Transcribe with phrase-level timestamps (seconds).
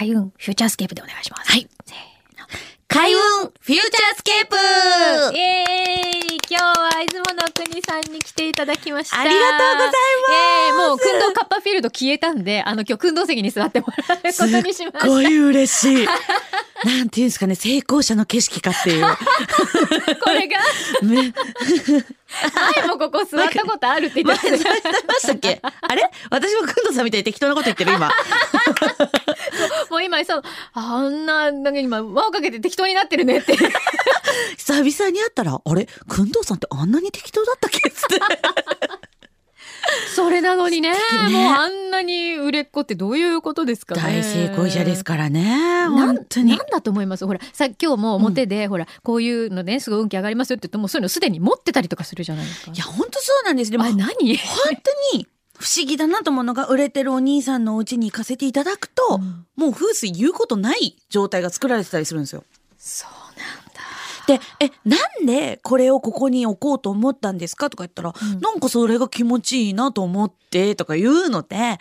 [0.00, 1.50] 開運フューチャースケープでお願いします。
[1.52, 1.68] はい。
[1.84, 2.46] せーの。
[2.88, 3.84] 開運フューチャー
[4.16, 4.56] スケープ。
[5.36, 6.40] イエーイ。
[6.48, 9.20] 今日は出雲の国さんに来ていただきました。
[9.20, 9.96] ありがとうございます。
[10.32, 15.00] えー、もう、くんどうカッパフィールド消えたんで、あの、今日、くんどう席に座ってもらうことにしました。
[15.00, 16.06] すっごい嬉しい。
[16.82, 19.04] なんていうんですかね、成功者の景色かっていう。
[20.24, 20.58] これが、
[21.02, 21.34] ね、
[22.74, 24.50] 前もここ座ったことあるって言 前って
[25.06, 25.60] ましたっけ？
[25.62, 26.10] あれ？
[26.30, 28.10] 私もくんどさんみたいに適当なこと言ってる今。
[29.90, 30.42] もう今、そう、
[30.74, 33.56] あんな、なんか今、輪をかけて適当になってるねって。
[34.56, 35.86] 久々に会ったら、あれ？
[36.08, 37.90] くんどうさんってあんなに適当だったっけ？
[37.90, 38.20] つって。
[40.14, 44.02] それなのにね、敵ねもうあんなに売れっ子ってどういうことですかね。
[44.02, 45.42] 大成功者ですからね。
[45.42, 46.66] なん本当になん。
[46.70, 47.26] だと思います？
[47.26, 52.72] ほらさ今日も表で、ほらこういうのねすごい運気上がりますよって言ってもそういうのすでに持ってたりとかするじゃないですか。
[52.72, 53.70] いや、本当そうなんです。
[53.70, 55.26] でも、あれ 本何当に
[55.60, 59.46] 不思議だなと思うのが、売れてるお兄さんのお家に行かせていただくと、うん。
[59.56, 62.44] もう風水言うことない状態が作られてたりするんですよ。
[62.78, 63.20] そう
[64.26, 68.40] で、え、なんでこれをここに置こうと思ったんですかとか言ったら、うん。
[68.40, 71.78] なんかそれが気持ちいいなと思ってとか言うので、やっ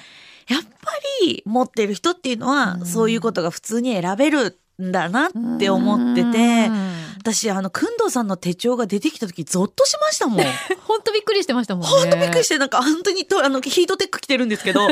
[0.48, 2.86] ぱり持ってる人っていうのは、うん。
[2.86, 10.46] そういうことが普通に選べるんだなって思ってて、うん私、あの、くんさんの手帳が出てきた時ゾッとしましたもん。
[10.86, 11.90] 本当びっくりしてましたもんね。
[11.90, 14.88] ほんとびっくりして、なんか本当にと、あの、ヒートテック着てるんですけど、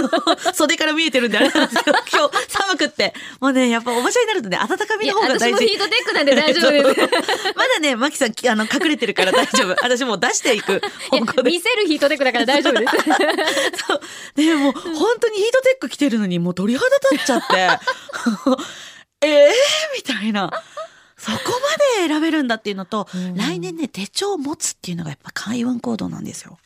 [0.54, 3.14] 袖から見えてるんであれなんですけど、今日寒くって。
[3.40, 5.76] もうね、やっぱおばちゃんになるとね、温かみの方が大事私もヒ。
[5.76, 7.00] ートテックなんで大丈夫です。
[7.56, 9.76] まだね、マキさん、きあの、隠れてるから大丈夫。
[9.82, 10.82] 私もう出していく。
[11.44, 12.92] 見せるヒートテックだから大丈夫です。
[13.86, 14.00] そう。
[14.36, 17.78] でも、本当にヒートテック着てるのに、もう鳥肌立っちゃって。
[19.22, 19.52] え えー、
[19.96, 20.50] みたいな。
[21.20, 21.38] そこ
[21.98, 26.58] まで選べるんだっていうのと、うん来年ね、手帳を持つっていうのがやっぱ開運行動なんですよ。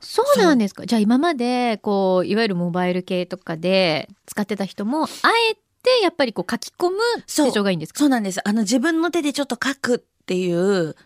[0.00, 0.84] そうなんですか。
[0.84, 5.08] じゃあ今までこういわゆるモバイル系とかで使ってた人もあ
[5.52, 8.00] えてやっぱりこう書き込む手帳がいいんですか？
[8.00, 8.40] そうなんです。
[8.46, 10.96] あの、自分の手でちょっと書くっていう、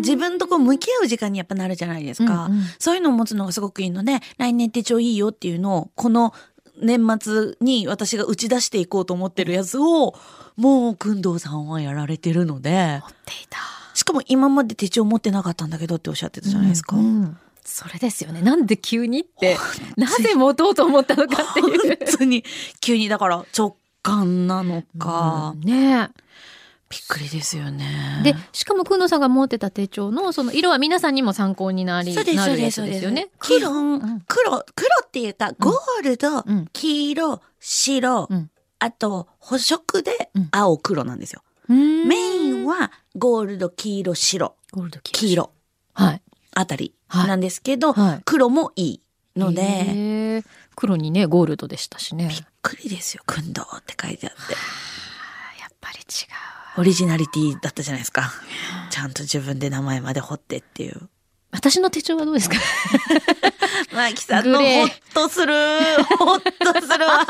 [0.00, 2.46] 自分とこう向き合う時間にやっぱなるじゃないですか。
[2.46, 6.32] うんうんそういうのを持つのがすごくいいので、来年手帳いいよっていうのを、この
[6.80, 10.14] 年末に私が打ち出していこうと思ってるやつを、
[10.56, 13.58] もう、くんどうさんはやられてるので、持っていた。
[13.94, 16.96] しかも今まで手帳持ってなかったんだけどっておっしゃってたじゃないですか。
[16.96, 18.40] うんうんそれですよね。
[18.42, 19.56] なんで急にって、
[19.96, 21.98] なぜ持とうと思ったのかっていう。
[21.98, 22.42] 本当に、
[22.80, 26.10] 急にだから直感なのか、うんね
[26.90, 28.20] びっくりですよね。
[28.24, 33.30] で、しかも、くんのさんが持ってた手帳の、その色は皆さんにも参考になり、そうです、なるやそうです、そうですつですよね。
[33.38, 38.50] 黒、ん黒、黒っていうか、ゴールド、うん黄色、白、うん
[38.80, 41.42] あと、補色でうん青、黒なんですよ。
[41.68, 45.32] うーんメインはゴールド、黄色、白、ゴールド黄。
[45.32, 45.52] 色
[45.94, 46.22] はい。
[46.54, 49.00] あたりはいなんですけど、はい黒もいい
[49.36, 50.42] ので、
[50.74, 52.26] 黒にね、ゴールドでしたしね。
[52.28, 53.22] びっくりですよ。
[53.26, 54.54] くんどうって書いてあって。
[55.60, 56.02] やっぱり違
[56.78, 58.30] オリジナリティだったじゃないですか。
[58.90, 60.96] ちゃんと自分で名前まで彫ってっていう。
[60.96, 61.08] う。
[61.52, 62.56] 私の手帳はどうですか？
[63.92, 65.52] マキさんのグレーホッとする。
[66.18, 67.26] ホッとするわ。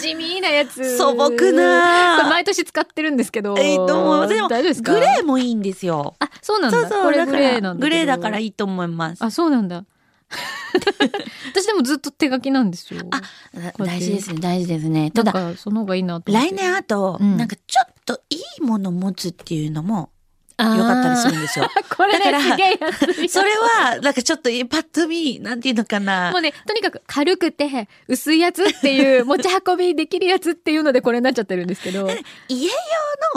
[0.00, 0.96] 地味なやつ。
[0.96, 2.28] 素朴な。
[2.28, 3.54] 毎年使ってるんですけど。
[3.58, 4.34] えいいと思います。
[4.34, 4.92] でも、大丈夫ですか？
[4.94, 6.16] グレーもいいんですよ。
[6.20, 6.80] あ、そうなんだ。
[6.80, 7.02] そうそう。
[7.04, 7.80] これグレーなんだ。
[7.80, 9.22] グレーだからいいと思います。
[9.22, 9.84] あ、そうなんだ。
[11.52, 13.02] 私でもずっと手書きなんですよ。
[13.10, 13.20] あ
[13.78, 15.10] 大事ですね、大事ですね。
[15.10, 16.32] ただ、かその方がいいなと。
[16.32, 20.08] 来年あと、うんなんかちょっといいもの持つっていうのもよ
[20.62, 21.68] 良かったりするんですよ。
[21.96, 23.28] これね、だからすげえ安い。
[23.28, 26.40] それは、なんかちょっとパッと見、なんていうのかなもう。
[26.40, 32.08] ね、とにかく軽くて薄いやつっていう持ち運びできるやつっていうのでこれになっちゃってるんですけど。
[32.08, 32.12] あ
[32.48, 32.70] 家用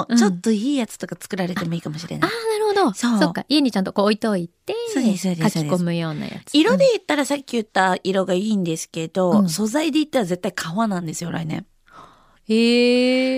[0.07, 2.29] のちょっといいやつとか作られてもいいかもしれあ、ない。
[2.29, 2.93] なるほど。
[2.93, 3.45] そうそっか。
[3.49, 6.53] 家にちゃんとこう置いといて、そうですそうです書き込むようなやつ。
[6.55, 11.65] 色で言ったらさっき言った色がいいんですけど、うん素材で言ったら絶対革なんですよ、来年。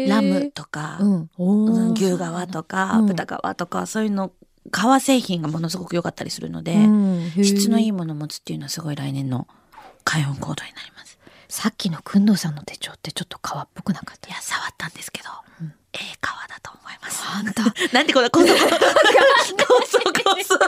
[0.07, 1.93] ラムとか、うん。
[1.93, 4.31] 牛革とか、うん豚革とか、そういうの、
[4.71, 9.47] 革製品がものすごく良かったりするので、うん質のいいものを持つっていうのはすごい来年の
[10.03, 11.19] 開運行動になります。
[11.47, 14.29] さっきのくんどうさんの手帳ってちょっと革っぽくなかった？
[14.29, 15.29] いや、触ったんですけど、
[15.61, 17.23] うんええ革だと思います。
[17.27, 17.63] あんた
[17.93, 18.69] なんでこんな、こそこそ、こ
[19.85, 20.13] そこ
[20.43, 20.59] そ。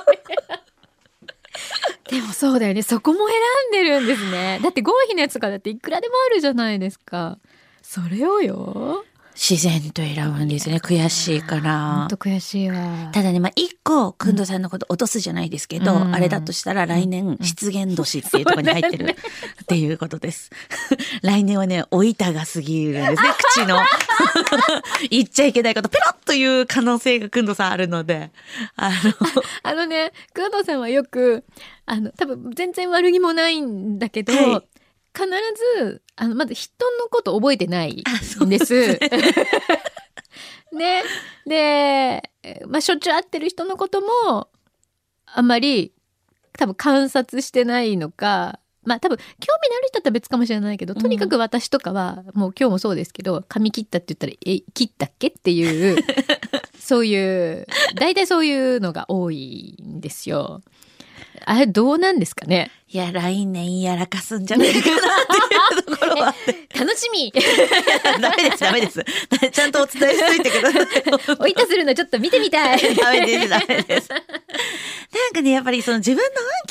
[2.10, 2.84] でもそうだよね。
[2.84, 3.36] そこも選
[3.70, 4.62] んでるんですね。
[4.64, 7.38] だって合否のやつとかだっていくらでもあるじゃないですか。
[7.90, 9.06] それをよ。
[9.34, 10.76] 自然と選ぶんですね。
[10.84, 12.18] 悔しいからと。
[12.18, 13.12] 悔しいわ。
[13.14, 20.52] ただね、まあ、一個、くんどさんのこと落とすじゃないですけど、うんあれだとしたら来年、失言年っていうところに入ってる っていうことです。
[21.24, 23.80] 来年はね、お板が過ぎるんですね、口の。
[25.10, 28.32] 言っちゃいけないこと、ペロッという可能性がくんどさんあるので、
[28.76, 28.96] あの、
[29.64, 31.46] あのね、工藤さんはよく、
[31.86, 34.77] あの、多分全然悪気もないんだけど、はい
[35.18, 35.28] 必
[35.80, 38.04] ず、あの、まず人のこと覚えてない
[38.46, 39.00] んです。
[40.74, 41.04] ね。
[41.48, 42.32] で、
[42.68, 44.50] まあ、しょっちゅう会ってる人のことも、
[45.26, 45.94] あんまり、
[46.54, 49.24] 多分観察してないのか、まあ多分興
[49.62, 55.98] 味のある人だったら別かもしれないけど、とにかく私とかは、もう今日もそうですけど、髪切ったって言ったら、え、切ったっけっていう、
[56.80, 60.62] そういう、大体そういうのが多いんですよ。
[61.46, 62.72] あれどうなんですかね？
[62.90, 66.34] いや、来年やらかすんじゃないかなっていうところは。
[66.74, 67.34] 楽しみ
[68.22, 69.06] ダメです、ダメです。
[69.52, 70.86] ちゃんとお伝えしといてください。
[71.40, 72.96] おいたするのちょっと見てみたい。
[72.96, 74.10] ダメです、ダメです。
[74.10, 74.22] なん
[75.34, 76.24] かね、やっぱりその自分の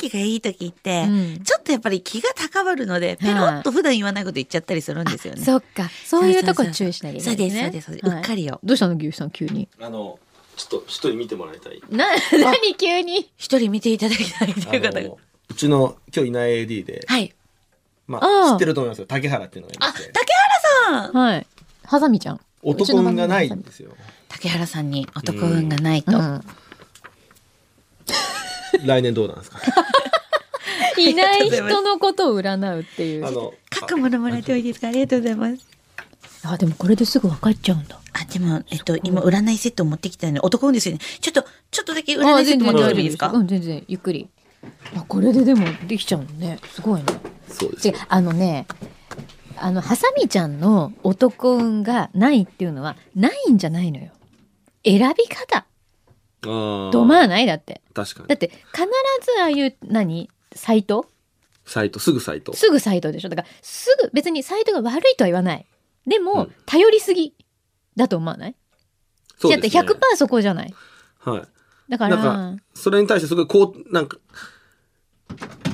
[0.03, 5.45] 運気がいい時って、うんちょっとやっぱり気が高まるので、ペロッと普段言わないこと言っちゃったりするんですよね。
[5.45, 5.91] そっか。
[6.07, 8.07] そういうとこ注意しなきゃいけないそうです、そうです、そうです。
[8.07, 8.59] うっかりよ。
[8.65, 9.69] どうしたの牛さん急に？
[9.81, 10.19] あの
[10.57, 13.31] ちょっと一人見てもらいたいな、 何急に？
[13.37, 15.09] 一人見ていただきたいという方が。
[15.49, 17.33] うちの今日いない AD で、はい。
[18.07, 21.47] まあああ知ってると思いますよ竹原っていうのがいまして竹原さんはい。
[21.85, 22.41] はざみちゃん。
[22.63, 23.93] 男運がないんですよ
[24.29, 26.17] 竹原さんに男運がないと。
[26.17, 26.41] うん。
[28.85, 29.59] 来年どうなんですか？
[30.99, 33.27] いない人のことを占うっていう。
[33.27, 35.76] あの書くものもらってもいいですかありがとうございます。
[36.51, 38.01] あ、でもこれですぐ分かっちゃうんだ。
[38.13, 41.01] あ、でも、えっと、今、占いセットを持ってきたので、男運ですよね。
[41.21, 43.31] ちょっと、ちょっとだけ占いセット持ってきてもいいですか？
[43.33, 44.29] うん、全然、ゆっくり。
[44.97, 46.59] あ、これででもできちゃうのね。
[46.71, 47.07] すごいね。
[47.49, 48.67] そうですよ、あのね、
[49.57, 54.11] あの、ハサミちゃんの男運がないっていうのは、ないんじゃないのよ。
[54.85, 55.67] 選び方
[56.43, 57.81] あーと思わないだって。
[57.95, 58.83] 確かにだって、必
[59.23, 60.31] ずああいう、何？
[60.55, 61.07] サイト？
[61.65, 65.67] サイトすぐサイトすぐサイトでしょだから、すぐ、別にサイトが悪いとは言わない。
[66.07, 66.53] でも、うん。
[66.67, 67.35] 頼りすぎ
[67.97, 68.55] だと思わない？
[69.39, 69.83] そうですね。
[69.83, 70.75] だって100%そこじゃない？
[71.19, 71.43] はい。
[71.89, 74.19] だから、なんそれに対してすごいこうなんか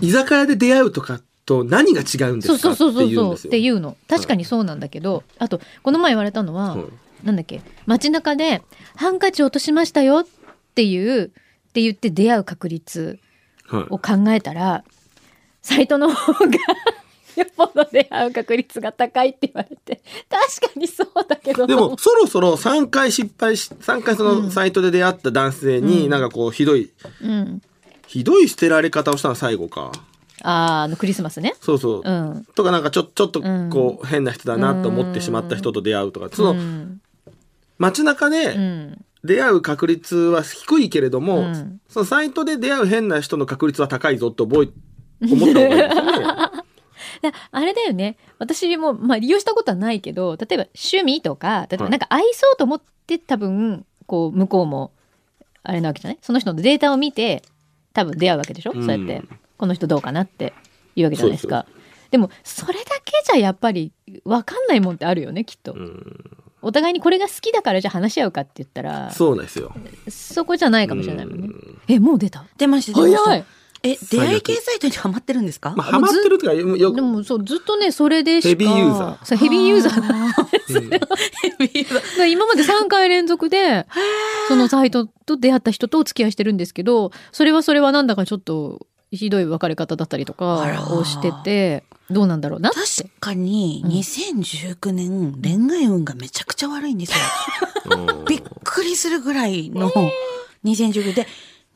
[0.00, 3.96] 居酒屋で出会うとかと何が違うんでそうすかってそうそうそう言うっていうの。
[4.08, 6.86] 確かにそうなんだけど、あとこの前言われたのは、はい。
[7.24, 7.62] なんだっけ？
[7.86, 8.62] 街中で
[8.96, 10.26] ハンカチ落としましたよっ
[10.74, 13.18] ていうって言って出会う確率
[13.66, 13.86] はい。
[13.90, 14.84] を考えたら
[15.62, 16.50] サイトの方が
[17.36, 26.90] よっぽど出会う確率が高いって言われて確かにそうだけどでもそろそろ3回失敗し3回そのサイトで出会った男性になんかこうひどい
[27.22, 27.62] うん
[28.06, 29.92] ひどい捨てられ方をしたの最後か
[30.42, 36.60] ああクリスマスねそうそう、うんとかなんかちょちょっとこう変な人だなと思ってしまった人と出会うとかその
[37.78, 46.51] 街中で出会う確率は低いけれども、うんそのサイトで出会う変な人の確率は高いぞって覚え思った方がいいですね。
[47.30, 48.16] だあれだよね。
[48.38, 51.90] 私も、まあ、利用したことはないけど例えば趣味とか例えばはい。
[51.90, 54.92] なんか愛そうと思って多分こう向こうも
[55.62, 56.18] あれなわけじゃない？
[56.20, 57.42] その人のデータを見て
[57.92, 58.84] 多分出会うわけでしょ、うん。
[58.84, 59.26] そうやって
[59.56, 60.52] この人どうかなって
[60.96, 61.66] いうわけじゃないですか。
[62.10, 63.92] でもそれだけじゃやっぱり
[64.24, 66.30] 分かんないもんってあるよねきっと、うん。
[66.60, 70.44] お互いにこれが好きだからじゃあ話し合うかって言ったらそそうなんですよ。
[70.44, 71.46] こじゃないかもしれないもんね。
[71.46, 71.80] うん。
[71.88, 72.44] えもう出た？
[72.58, 73.22] 出ました、出ました。
[73.24, 73.44] 早い
[73.84, 78.48] え、出会い系サイトにハマってるんですか、まあ、ハマってるとかよよでもそうずっとねそれでしか。
[78.50, 79.24] ヘビーユーザー。
[79.24, 80.80] そうヘビーユーザー う。
[80.80, 82.26] んヘビーユーザー。
[82.28, 83.86] 今まで3回連続で
[84.48, 92.84] そのサイトと出会った人とお付き合いしてるんですけどそれはそれはなんだかちょっとひどい別れ方だったりとかをしててどうなんだろうな確
[93.20, 93.90] かに、うん。
[93.92, 97.96] 2019年、恋愛運がめちゃくちゃ悪いんですよ。
[97.96, 98.24] うん。
[98.26, 99.90] びっくりするぐらいの
[100.64, 101.26] 2019で、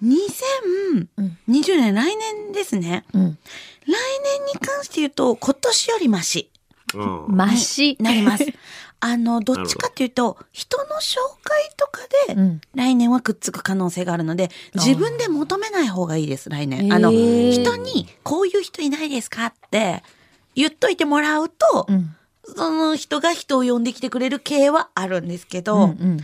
[0.02, 1.06] 2020
[1.48, 3.04] 年、来年ですね。
[3.14, 3.22] うん。
[3.22, 3.92] 来
[4.40, 6.50] 年に関して言うと、今年よりマシ。
[6.94, 7.26] うん。
[7.28, 8.44] マシ、なります。
[9.00, 16.92] あの、どっちかっていうと、人の紹介とかで、うん、来年はくっつく可能性があるので、自分で求めない方がいいです、来年。
[16.92, 20.02] あの、人に、こういう人いないですかって
[20.54, 22.16] 言っといてもらうと、うん。
[22.56, 26.18] その人が人を呼んできてくれる系はあるんですけど、うんうん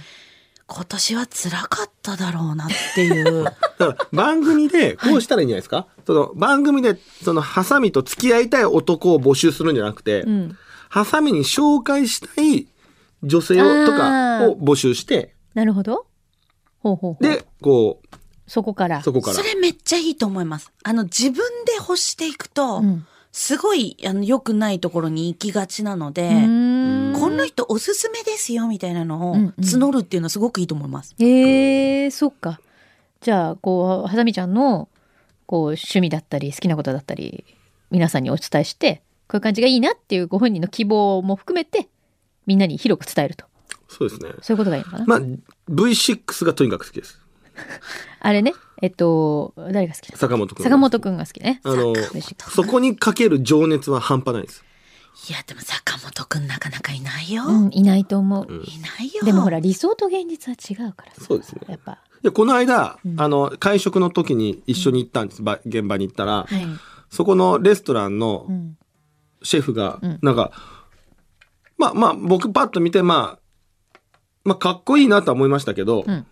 [0.72, 3.44] 今年は辛かっただろうなっていう。
[3.44, 10.56] だから番組でこうしたらいいんじゃないですか、その番組でそのハサミと付き合いたい男を募集するんじゃなくて、うん
[10.88, 12.66] ハサミに紹介したい
[13.22, 16.04] 女性をとかを募集してなるほど
[16.80, 18.16] ほうほうほうでこう
[18.52, 19.02] そこから。
[19.02, 19.42] そこからそ。
[19.42, 20.72] れめっちゃいいと思います。
[20.82, 23.06] あの、自分で欲していくと、うん。
[23.32, 26.71] すごい、あの、良くないところに行きがちなので、うーん
[27.22, 31.14] この人おすすめですよ、みたいなのをうんうん募るっていうのはすごくいいと思います。
[31.18, 32.60] へえそっか。
[33.20, 34.88] じゃあ、こう、はさみちゃんの、
[35.46, 37.44] こう、趣味だったり、好きなことだったり、
[37.90, 41.88] 皆さんにお伝えして、こういう感じがいいなっていうご本人の希望も含めて、
[42.46, 43.46] みんなに広く伝えると。
[43.88, 44.30] そうですね。
[44.40, 45.04] そういうことがいいのかな？
[45.06, 45.20] まあ、
[45.70, 47.20] V6 がとにかく好きです。
[48.20, 50.64] あれね、えっと、誰が好きだ坂本君。
[50.64, 51.60] 坂本くんが好きね。
[51.62, 51.94] あの
[52.50, 54.64] そこにかける情熱は半端ないです。
[55.28, 57.44] いや、でも坂本くんなかなかいないよ。
[57.46, 58.46] うん、いないと思う。
[58.48, 59.24] うんいないよ。
[59.24, 61.20] でもほら、理想と現実は違うからさ。
[61.22, 61.98] そうですねやっぱ。
[62.22, 65.42] で、この間、うんあの、会食の時に一緒に行ったんです。
[65.42, 66.66] ば現場に行ったら、はい。
[67.10, 68.76] そこのレストランのうん。
[69.44, 70.52] シェフがうん、なんか、
[71.76, 74.08] まあまあ、僕パッと見て、まあ、
[74.44, 76.26] まあ、かっこいいなとは思いましたけど、うん。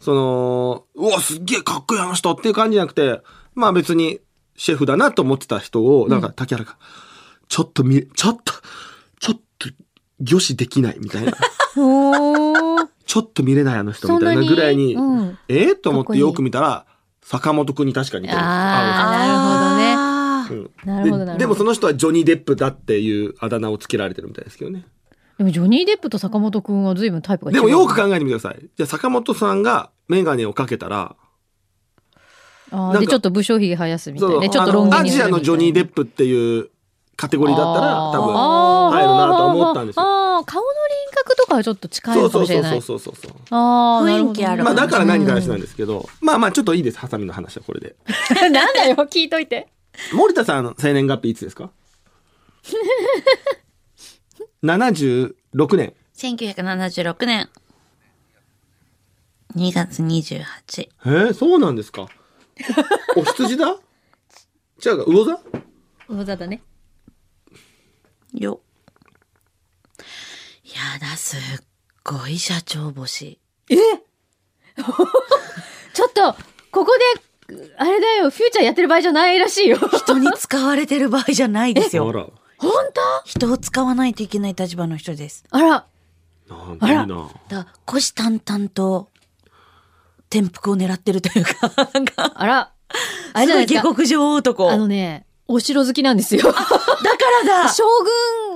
[0.00, 3.20] その、うわ、すっげえかっこいいあの人っていう感じじゃなくて、
[3.54, 4.20] まあ別に
[4.56, 6.76] シェフだなと思ってた人を、なんか竹原が、
[7.50, 8.54] ちょっと見、ちょっと、
[9.18, 9.68] ちょっと、
[10.20, 11.32] 魚視できないみたいな。
[13.04, 15.36] ちょっと見れないあの人みたいなぐらいに、うん。
[15.48, 16.86] ええと思ってよく見たら、
[17.22, 21.10] 坂本くんに確かに似てるあー合うんですなるほどね。
[21.10, 21.32] なるほど、なるほど。
[21.32, 24.86] ででもその人はジョニー・デップだっていうあだ名をつけられてるみたいですけどね。
[25.38, 27.56] でもジョニー・デップと坂本くんは随分タイプが違う。
[27.56, 28.60] でもよく考えてみてください。
[28.60, 31.16] じゃあ坂本さんがメガネをかけたら、
[32.70, 34.50] あなんかーで、ちょっと武将髭生やすみたいなね。
[34.50, 36.70] ちょっとロン毛あのアジアのジョニー・デップっていう
[37.20, 40.02] カテゴリーだったら多分入るなと思ったんですよ。
[40.02, 42.80] 顔の輪郭とかはちょっと近いかそうそうそうもしれない。
[42.80, 43.32] そうそうそう。
[43.50, 47.94] ああ、なるほど雰囲気あるまあだから何か話なんでですけど、まあまあちょっといいです、ハサミの話はこれで。
[48.50, 49.68] なんだよ、聞いといて。
[50.14, 51.70] 森田さんの生年月日いつですか
[54.64, 55.92] ?76 年。
[56.16, 57.50] 1976年
[59.56, 60.40] 2月28。
[60.78, 62.08] えー、そうなんですか
[63.14, 65.40] お羊だ違うか、魚座
[66.08, 66.62] 魚座だね。
[68.34, 68.60] よ。
[70.64, 71.40] やだ、すっ
[72.04, 73.38] ごい社長星。
[75.92, 76.34] ちょっと、
[76.70, 76.92] ここ
[77.48, 79.76] で、あれだよ、フューチャーやってる場合じゃないらしいよ。
[79.76, 82.04] 人に使われてる場合じゃないですよ。
[82.04, 85.44] 本当人を使わないといけない立場の人です。
[85.50, 85.86] あら、
[86.48, 87.06] なんあら。
[87.48, 89.10] だ虎視眈々と
[90.30, 91.72] 転覆を狙ってるというか、
[92.34, 92.72] あら。
[93.32, 93.88] あれすごいじゃないですか。
[93.88, 94.70] 下克上男。
[94.70, 96.42] あのね、お城好きなんですよ。
[96.44, 96.64] だか
[97.44, 97.84] らだ 将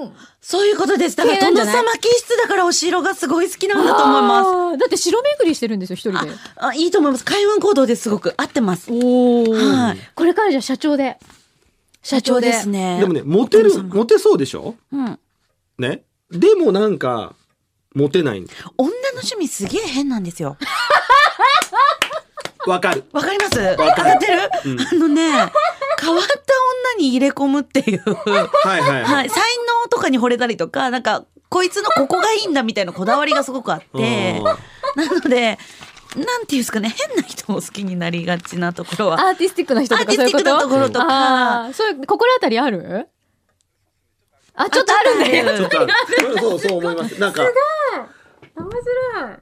[0.00, 1.16] 軍そういうことです。
[1.16, 4.74] だから、殿様気質だからお城がすごい好きなんだと思います。
[4.74, 4.78] す。
[4.78, 6.32] だって城巡りしてるんですよ、一人で。
[6.56, 7.24] あ、いいと思います。
[7.24, 8.88] 開運行動ですすごく合ってます。
[8.92, 9.98] おはい。
[10.14, 11.18] これからじゃあ社長で。
[12.02, 12.98] 社長ですね。
[13.00, 14.74] でもね、モテる、モテそうでしょ？
[14.92, 15.18] うん。
[15.78, 16.02] ね？
[16.30, 17.32] でもなんか、
[17.94, 18.44] モテない
[18.76, 20.58] 女の趣味すげえ変なんですよ。
[22.66, 23.04] わかる。
[23.12, 23.50] わかります？
[23.50, 25.50] かる当たってる、うんあのね、変わっ
[26.00, 26.24] た女
[26.96, 28.02] に入れ込むっていう。
[28.04, 29.16] はいはいは。
[29.16, 29.28] はいい。
[29.30, 29.42] 才
[29.82, 34.56] 能とかに惚れたりとか、なんか、こいつのここがいいんだみたいなこだわりがすごくあって、な
[35.06, 35.58] ので、
[36.16, 39.28] なんていうんですかね、変な人を好きになりがちなところは。
[39.28, 43.08] アーティスティックな人とかアーティスティックなところとかそういう、心当たりある？
[44.54, 45.68] あ、ちょっとあるんだよ。
[46.38, 47.20] そうそう思います。
[47.20, 47.50] なんか、面
[48.70, 49.36] 白い。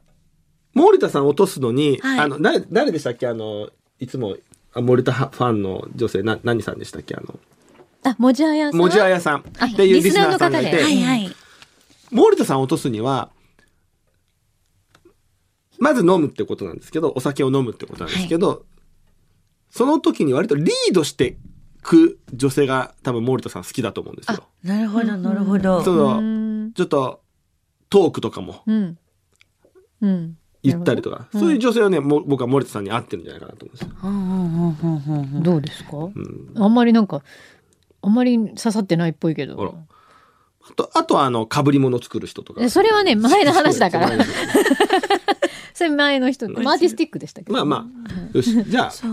[0.74, 3.26] 森田さん落とすのに、はいあの、誰、誰でしたっけ？
[3.26, 3.68] あの、
[3.98, 4.36] いつも、
[4.74, 7.14] あ森田ファンの女性、な、何さんでしたっけ？
[7.14, 7.38] あの、
[8.04, 8.80] あ、もじあやさん？
[8.80, 9.42] もじあやさんっ
[9.76, 11.30] ていうリスナーさんがいて、はいはい。
[12.10, 13.30] 森田さんを落とすには、
[15.78, 18.64] まず飲むってことなんですけど、お酒を飲むってことなんですけど、
[19.70, 21.38] その時に割とリードして
[21.82, 25.82] く女性が多分森田さん好きだと思うんですあよ。、なるほど、なるほど。
[25.82, 26.72] そうの、ん。
[26.74, 27.20] ちょっと
[27.90, 28.98] トークとかもうん。
[30.02, 30.36] うん。
[30.62, 33.96] 言ったりとか、うんそういう女性はね、も僕は森田さんに合ってるんじゃないかなと思うんですよ。
[34.02, 35.96] うんうんうんうんうんうんどうですか？
[35.96, 37.22] うん、あんまりなんか、
[38.02, 39.76] あんまり刺さってないっぽいけど。
[40.64, 42.68] あと、あとはあの、被り物作る人とかえ。
[42.68, 44.10] それはね、前の話だから
[45.74, 46.48] それ前の人。
[46.48, 47.52] 前アーティスティックでしたけど。
[47.52, 47.86] まあま
[48.32, 49.10] あ、よし、じゃあ、そう、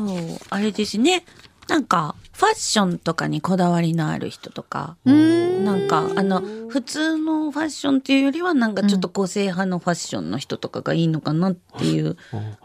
[0.50, 1.26] あれですね。
[1.70, 4.98] なんか、ファッションとかにこだわりのある人とか。
[5.06, 12.18] なんか、あの、普通のファッションっていうよりは、なんかちょっと個性派のファッションの人とかがいいのかなっていう。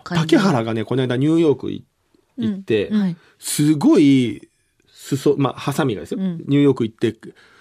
[0.04, 1.84] 感じ竹原がね、この間ニューヨークい
[2.38, 4.48] 行って、うんはいすごい
[4.88, 7.14] 裾、まあ、ハサミがですよ、うんニューヨーク行って、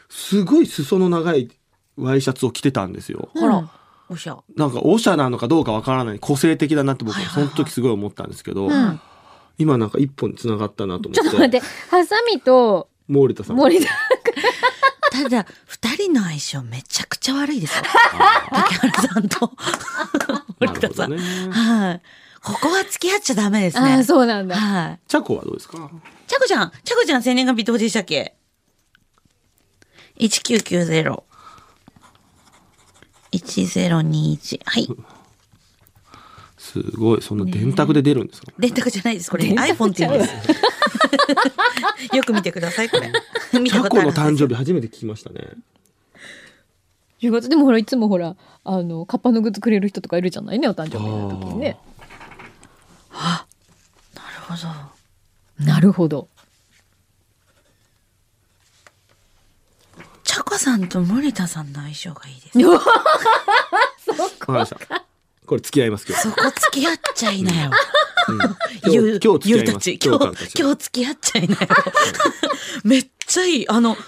[0.08, 1.50] すごい裾の長い
[1.98, 3.28] ワイシャツを着てたんですよ。
[3.34, 3.70] ほら、
[4.08, 4.38] おしゃ。
[4.56, 9.02] なんか、オシャなのかどうかわからない、個性的だなって僕はそはいはいはいの時すごい思ったんですけど、うん
[9.58, 13.56] 今なんか一本繋がったなと思って、ちょっと待って、ハサミと森田さん。
[13.58, 13.90] 森田。
[15.12, 17.84] ただ、二人の相性めちゃくちゃ悪いですよ。
[18.52, 19.52] 竹原さんと
[20.60, 21.12] 森田さん。
[21.12, 21.52] なるほどね。
[21.52, 22.02] はい。
[22.42, 23.94] ここは付き合っちゃダメですね。
[23.94, 24.56] ああ、そうなんだ。
[24.58, 25.00] はい。
[25.08, 25.78] チャコはどうですか？
[26.28, 28.36] ちゃこちゃん、ちゃこちゃん生年月日どうでしたっけ
[30.20, 31.22] ?1990。
[33.32, 34.60] 1021。
[34.66, 34.90] はい。
[36.74, 39.30] すごい、その電卓で出るんですか、電卓じゃないです。
[39.30, 40.34] これ iPhone って言うんです。
[42.18, 43.12] よく見てください、これ。
[43.60, 45.50] 見チャコのたことあるはず誕生日初めて聞きましたね。
[47.22, 51.78] 10月でもほらいつもほらあのカッパのグッズくれる人とかいるじゃないねお誕生日の時にね
[53.12, 53.46] な
[54.20, 54.56] るほ
[55.60, 55.66] ど。
[55.66, 56.28] なるほど
[60.24, 62.60] ちゃこさんと森田さんの相性がいいです。
[62.60, 62.86] わか
[64.48, 65.13] りました。
[65.46, 66.22] これ付き合います今日。
[66.24, 67.72] そこ付き合っちゃいなよ。
[68.28, 69.90] うん今日今日付き合います。
[69.90, 71.60] ゆうたち、今日今日付き合っちゃいなよ。
[72.84, 73.70] めっちゃいい。
[73.70, 74.00] あの、二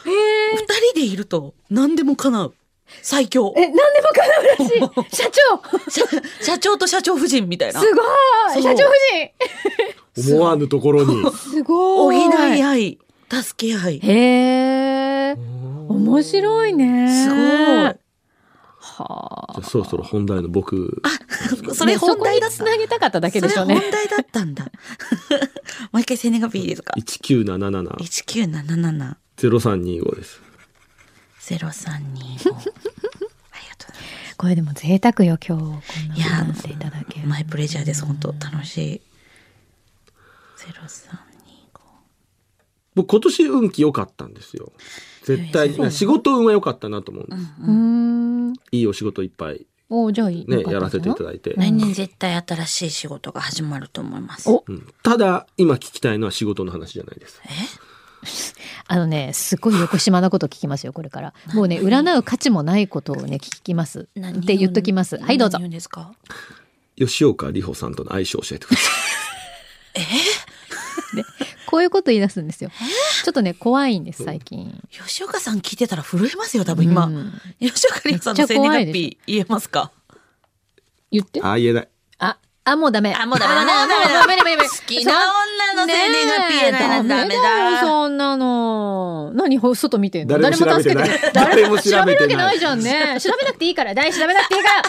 [0.92, 2.54] 人でいると何でも叶う。
[3.02, 3.54] 最強。
[3.58, 6.02] え何でも叶うらしい社長 社
[6.44, 7.82] 社長と社長夫人みたいな。
[7.82, 8.02] すご
[8.60, 8.92] い社長夫
[10.18, 11.20] 思わぬところに。
[11.22, 12.28] 人すご補い
[12.60, 13.00] い合い、
[13.30, 14.00] 助け合い。
[14.04, 15.38] へえ
[15.90, 18.05] 面白いねすごい。
[18.98, 21.02] はあじゃあそろそろ本題の僕。
[21.74, 22.56] それ本題だった。
[22.56, 24.66] つなげたかっただけでしょうねそれ本題だったんだ。
[25.92, 26.94] もう一回生年月日いいですか？
[26.96, 29.16] 一九七七 ?1977。
[29.38, 30.40] ゼロ三二五です。
[31.42, 31.52] 0325。
[31.60, 32.06] ありが
[32.48, 32.64] とうございま
[34.30, 34.36] す。
[34.38, 35.72] これでも贅沢よ今日こん
[36.10, 38.06] ないやなっていただけるマイプレジャーです。
[38.06, 39.02] 本当楽しい。
[40.58, 41.18] 0325。
[42.96, 44.72] 僕今年運気良かったんですよ。
[45.24, 47.52] 絶対に仕事運は良かったなと思うんです。
[47.62, 48.35] うーん
[48.72, 50.46] いいお仕事いっぱいおじゃあいい。
[50.48, 51.54] ねやらせていたいだいて。
[51.56, 54.50] 来年絶対新しい仕事が始まると思います。
[54.50, 54.88] おうん。
[55.04, 57.40] ただ今聞きたいのは仕事の話じゃないです。
[58.88, 61.34] あのねすごい横島なこと聞きますよこれから。
[61.54, 64.02] もうね占う価値もないことをね聞きます。
[64.02, 65.18] っ何て言っときます。
[65.18, 65.60] はいどうぞ。
[65.60, 66.14] 何言うんですか？
[66.98, 68.90] 吉岡里帆さんとの相性を教えてくださ
[71.76, 72.70] こういうこと言い出すんですよ。
[73.26, 74.82] ちょっとね怖いんです最近。
[74.90, 77.08] 吉岡さん聞いてたら震えますよ、多分今。
[77.08, 77.34] うん。
[77.60, 79.92] 吉岡里帆さんの生年月日言えますか？
[81.12, 81.40] 言って。
[81.40, 81.42] い。
[81.44, 81.88] あ、言えない。
[82.20, 83.14] ああもうダメ。
[83.14, 85.12] あもうダメあもうダメダメダメダメダメ好きな
[85.76, 87.72] 女の生年月日言えないなダメだ。
[87.72, 89.34] よそんなの。
[89.34, 90.40] 何ほ外見てんの？
[90.40, 91.10] 誰も調べてない。
[91.10, 93.18] 誰誰もも調調べるわけないじゃんね。
[93.20, 93.94] 調べなくていいから。
[93.94, 94.84] 誰調べなくていいから。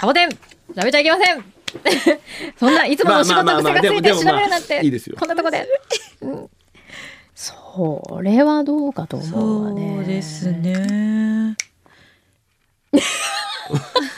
[0.00, 0.36] サボテン調
[0.82, 1.44] べちゃいけません
[2.58, 5.16] そんないつものお仕事癖がついて調べるなんてまあいいですよ。
[5.18, 5.66] こんなとこで、
[6.22, 6.50] うん。
[7.34, 9.96] それはどうかと思うわね。
[9.96, 11.56] そうですね。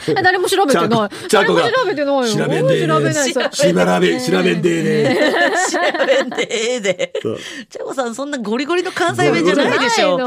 [0.07, 0.89] え誰も調べてない。
[1.29, 2.27] 誰も調べてないよ。
[2.27, 5.09] 調べん調べないさ調べ、調べんでええ。
[5.09, 5.51] ね。
[5.71, 6.81] 調べんでええ。
[6.81, 7.13] で。
[7.69, 10.17] ちゃこさんそんなゴリゴリの関西弁じゃないでしょ。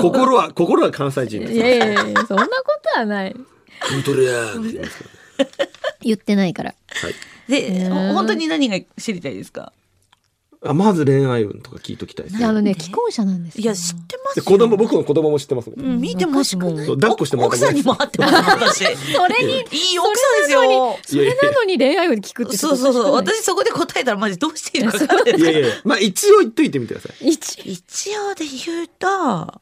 [0.00, 1.52] 心は、心は関西人です。
[1.54, 1.96] いやいやいや
[2.26, 2.52] そんなこ
[2.94, 3.36] とはない。
[3.80, 4.88] 本当にやーって
[6.02, 7.14] 言ってないからはい。
[7.48, 9.72] で、ね本当に何が知りたいですか？
[10.64, 15.74] あまず恋愛運とか聞いときたいですあのね既婚者なんですよいや、知ってます子供、僕の子供も知ってますね。
[15.76, 16.86] うん、見てますもん。
[16.86, 18.28] そう抱っこしてもらった奥さんにも会ってま
[18.72, 20.98] す、 それにい奥さんですよ。
[21.04, 23.12] それなのに恋愛を聞くってそうそうそう。
[23.14, 27.28] 私私そこで答えたらマジどうしていいのか分かんないいやいや、まあ一応言っといてみてください。
[27.28, 29.58] 一一応で言うと、あ、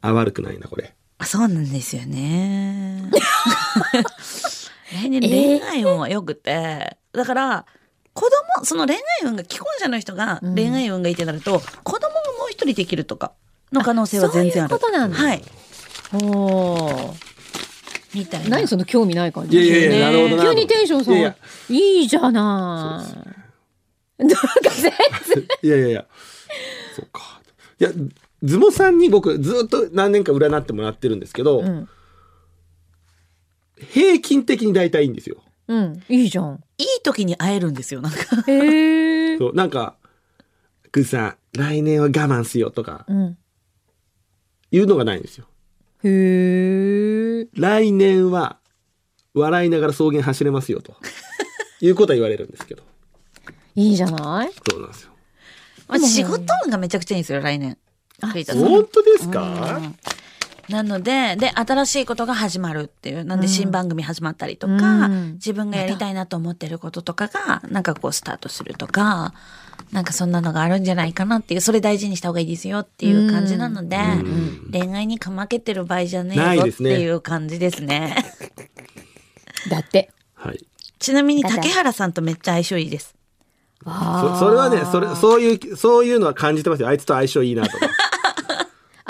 [0.00, 0.94] 悪くないな、これ。
[1.18, 3.10] あそうなんですよね。
[4.94, 7.66] 来年恋愛運は良くて、だから、
[8.14, 8.28] 子
[8.58, 13.32] 供、その恋愛運が既婚者の人がうん恋愛運がいいってなると、子供がもう一人できるとか
[13.72, 14.74] の可能性は全然ある。
[14.74, 15.42] あそういうことなんだはい。
[16.14, 17.32] おー
[18.14, 18.50] みたいな。
[18.50, 19.56] 何その興味ない感じ？
[19.56, 20.42] いやいやいや、なるほどな。
[20.50, 21.36] 急にテンション下いやが
[21.70, 24.36] るいいじゃないなんか
[24.70, 24.92] 全
[25.62, 26.04] いやいやいや。
[26.94, 27.40] そうか。
[27.80, 27.90] いや、
[28.42, 31.88] ズモさんに僕ずっと何年か占ってもらってるんですけど、うん
[33.90, 35.36] 平均的に大体いいんですよ。
[35.68, 38.18] うんいいじゃんいい時に会えるんですよ、なんか。
[38.46, 39.96] へえそう、なんか、
[40.90, 43.38] くーさん、来年は我慢すよとか、うん
[44.70, 45.46] いうのがないんですよ。
[46.04, 48.58] へえ来年は、
[49.34, 50.96] 笑いながら草原走れますよと。
[51.80, 52.82] いうことは言われるんですけど。
[53.74, 54.50] いいじゃない？
[54.70, 55.12] そうなんですよ。
[55.88, 57.76] まあ仕事運がめちゃくちゃいいんですよ、来年。
[58.20, 59.96] 本当ですか、うん
[60.68, 63.24] なので、で、新しいことが始まるっていう。
[63.24, 69.34] なんで新番組始まったりとか、うん自分がやりたいなと思ってることとかが、なんかこうスタートするとか、
[69.90, 78.16] なんかそんなのがあるんじゃないかなっていう、それ大事にした方がいいですよっていう感じなので、ん恋愛にかまけてる場合じゃねえぞってないですねいう感じですね。
[79.68, 80.64] だってはい。
[80.98, 83.14] ちなみに竹原さんとめっちゃ相性いいです。
[83.84, 86.88] そそれはね、それ、そういう、そういうのは感じてますよ。
[86.88, 87.88] あいつと相性いいなとか。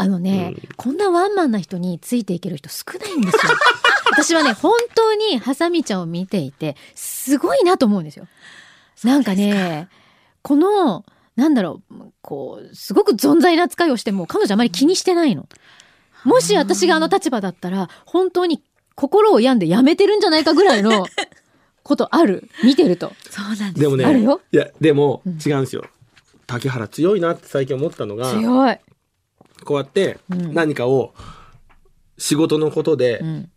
[0.02, 3.52] あのね、こんなワンマンな人についていける人少ないんですよ。
[4.10, 8.26] 私はね、本当にハサミちゃんを見ていて、すごいなと思うんですよ。
[9.04, 9.88] なんかね、
[10.42, 11.04] この、
[11.36, 15.46] なんだろう、こう、すごく存在な扱いをしても、彼女あまり気にしてないの。
[16.24, 18.60] もし私があの立場だったら、本当に
[18.96, 21.06] 心を病んでやめてるんじゃないかぐらいの
[21.84, 22.48] ことある。
[22.64, 23.12] 見てると。
[23.30, 23.74] そうなんです。
[23.74, 25.84] でもねあるよいやでも違うんですよ
[26.48, 28.78] 竹原強いなって最近思ったのが強い。
[29.64, 31.14] こうやってうん何かを
[32.18, 33.51] 仕事のことでう、ん。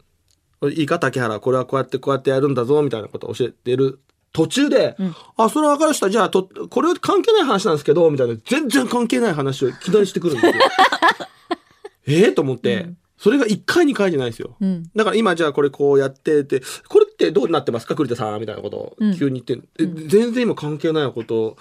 [0.71, 3.99] いいか竹原これはこうやってこうやってやるんだぞみたいなことを教えてる
[4.31, 10.53] 途中で、うんあそれは分かりましたじゃあとこれは関係ない話なんですけどみたいな全然関係ない話をいきなりしてくるんですよ。
[12.07, 14.55] ええと思って、それが1回2回じゃないですよ。
[14.59, 14.83] うん。
[14.95, 21.57] だから今じゃあこれこうやっててこれってどうなってますか栗田さんみたいなことをうん急に言って、え全然今関係ないことを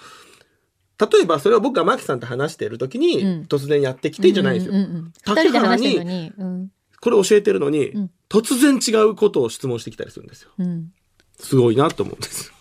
[0.99, 4.73] 例えばそれを僕がマキさんと話している時に、うん突然やってきてじゃないですよ。
[4.73, 6.31] 二人で話してるのに。
[6.37, 6.71] うん。
[7.01, 10.49] これ教えてるのに、うん突然違うことを質問してきたりするんですよ。
[10.57, 10.91] うん。
[11.37, 12.51] すごいなと思うんです。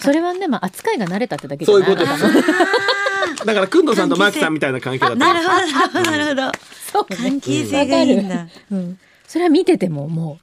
[0.00, 3.44] それはね、まあ、扱いが慣れたってだけじゃないそういうことです。
[3.44, 6.52] だから、くんどさんとマキさんみたいな関係だったなるほど、なるほど。
[6.92, 8.46] そうね関係性がいいんだ。
[8.70, 8.98] うん。
[9.26, 10.38] それは見ててもも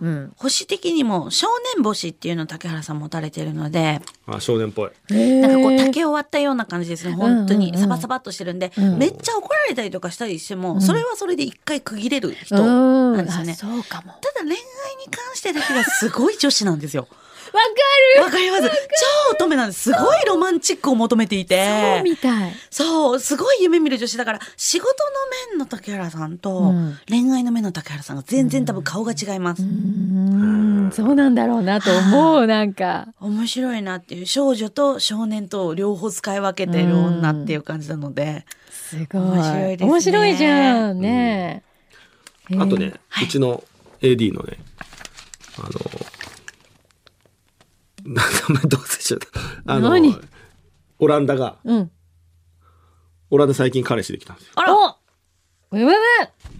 [0.00, 0.32] う、うん。
[0.36, 4.90] 星的にも少年星っていうのを竹原さん持たれてるので、あ少年っぽい。
[5.40, 7.14] なんかこう竹を割ったような感じですね。
[7.14, 13.16] 本当にサバサバっとしてるんで、うんめっちゃ怒られたりとかしたりしても、んそれはそれで一回区切れる人うん。
[13.16, 13.54] なんですよねあ。
[13.54, 14.12] そうかも。
[14.12, 14.56] わただ恋愛に
[15.10, 17.08] 関してだけがすごい女子なんですよ。
[17.52, 18.62] かわかります。
[18.62, 19.82] 超乙女なんです。
[19.82, 22.02] すごいロマンチックを求めているそうて。
[22.04, 22.52] みたい。
[22.70, 24.88] そう、すごい夢見る女子だから、仕事
[25.50, 29.62] の面の竹原さんと、うん恋愛の面の竹原さんが全然多分顔が違います。
[29.62, 30.90] うん。
[30.92, 33.08] そうなんだろうなと思う、なんか。
[33.20, 39.22] 面白いなっていう少女と少年と両方使い分けてる女っていう感じなので、すごい。
[39.22, 41.00] 面白いですね面白いじゃん。
[41.00, 41.62] ね
[42.50, 42.56] え。
[42.56, 43.62] あとね、はいうちの
[44.00, 44.58] AD のね、
[45.58, 45.70] あの、
[48.48, 49.72] 名前どうせしちゃった。
[49.74, 50.18] あの何、
[50.98, 51.90] オランダが、うん。
[53.30, 54.52] オランダ最近彼氏できたんですよ。
[54.56, 54.74] あら！
[54.74, 54.76] お！
[55.70, 55.94] うわうわ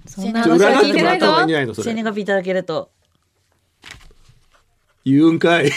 [0.06, 1.26] そんな話は聞いてないぞ。
[1.34, 1.94] 生れ。
[1.94, 2.90] 年月日いただけると。
[5.06, 5.70] 言うんかい。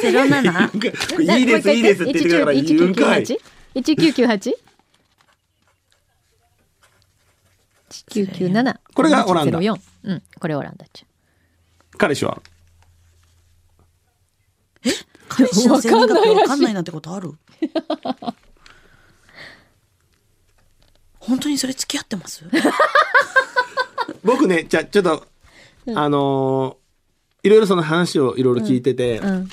[0.00, 0.70] ゼロ七？
[1.20, 1.42] い。
[1.42, 3.24] いです、いいですって言ってくれたから言うんかい。
[3.74, 4.54] 1998?
[8.08, 9.60] 1997これがオランダ。
[9.60, 10.22] 04うん。
[10.40, 11.06] これオランダっちゃ
[11.98, 12.40] 彼氏は？
[15.28, 17.32] 彼氏の生年月日わわかんないなんてことある？
[21.18, 22.44] 本当にそれ付き合ってます？
[24.22, 25.26] 僕ね、じゃあちょっと、
[25.94, 26.84] あのー
[27.46, 29.48] いろいろその話をいろいろ聞いてて、うん。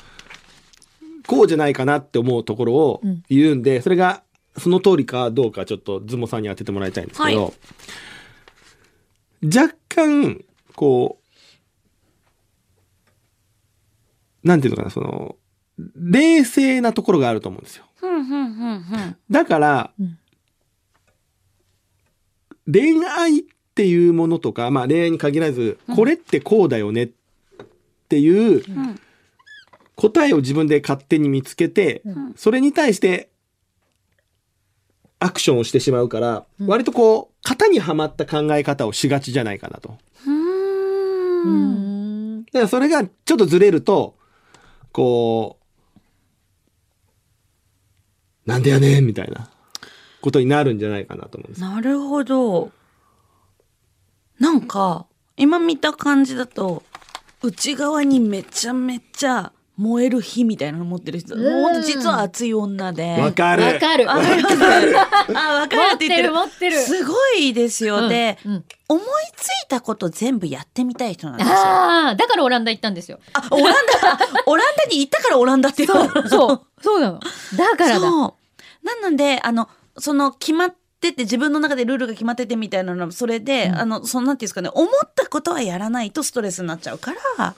[1.26, 3.22] こうじゃないかなって思うところをん。
[3.28, 4.22] 言うんで、それが
[4.56, 7.50] その通りかどうかちょっとズモさんに当ててもらいたいんですけど、は
[9.44, 10.42] 若干、
[10.74, 11.21] こう、
[14.44, 15.36] なんていうのかな、その、
[15.96, 17.84] 冷静なところがあると思うんですよ。
[17.96, 19.16] ふんふんふんふん。
[19.30, 20.18] だから、うん
[22.72, 23.42] 恋愛っ
[23.74, 27.10] ていうものとか、まあ恋愛に限らず、これってこうだよねっ
[28.08, 29.00] ていうん
[29.96, 32.02] 答えを自分で勝手に見つけて、
[32.36, 33.30] それに対して
[35.18, 39.96] アクションをしてしまうから、割とこう、型にはまった考え方をしがちじゃないかなと。
[40.26, 41.42] うーん。
[41.44, 44.16] うんだからそれがちょっとずれると、
[44.92, 45.58] こ
[48.46, 49.48] う、なんでやねんみたいな
[50.20, 51.60] ことになるんじゃないかなと思うんです。
[51.60, 52.70] なるほど。
[54.38, 56.82] なんか、今見た感じだと、
[57.42, 63.16] 内側にめちゃめちゃ燃える火みたいなの持ってる人、うんもう実は熱い女で。
[63.18, 63.64] わかる。
[63.64, 66.32] わかるあ、わかるって言ってる。
[66.32, 68.08] 持ってる持ってるすごいですよ。
[68.08, 69.04] で、うんうん思い
[69.36, 71.56] ついたこと全部やってみたい人なんですよ。
[71.56, 75.86] ああだからオランダ行ったんですよあ、オランダ、オランダに行ったからオランダって。
[75.86, 77.20] そうそうそうなの
[77.56, 78.36] だからだそ
[78.84, 78.86] う。
[78.86, 87.54] なので、あの、その決まってて、自分の中でルールが決まっててみたいなの、それで、あの、そのなんていうんですかね、思ったことはやらないとストレスになっちゃうから、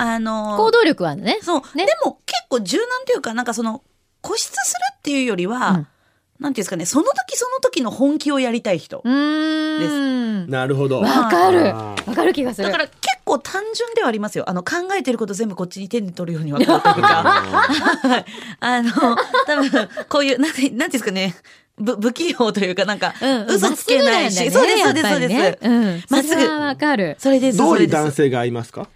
[0.00, 1.38] あの、行動力はね。
[1.42, 1.62] そう。
[1.74, 1.86] ね。
[1.86, 3.82] でも結構柔軟というか、なんかその、
[4.22, 4.58] 固執する
[4.98, 5.86] っていうよりは、うん。
[6.40, 9.02] なんていうんですかね、その時その時の本気をやりたい人。
[9.04, 10.50] うーん。
[10.50, 11.00] なるほど。
[11.00, 11.66] わかる。
[11.66, 12.68] わかる気がする。
[12.68, 14.48] だから結構単純ではありますよ。
[14.48, 17.08] あの、考えてること全部こっちに手に取るように分かるというか。
[18.08, 18.24] はい。
[18.60, 18.90] あの、
[19.46, 21.34] 多分、こういう、なんて、なんていうんですかね、
[21.76, 23.46] ぶ不器用というか、なんか、うん。
[23.46, 25.68] 嘘つけないし、そうです、そうです、そうです。
[25.68, 26.04] うん。
[26.08, 26.34] まっすぐ。
[26.34, 27.16] それはわかる。
[27.18, 27.92] それです、どういうそれです。
[27.96, 28.88] 男性が合いますか？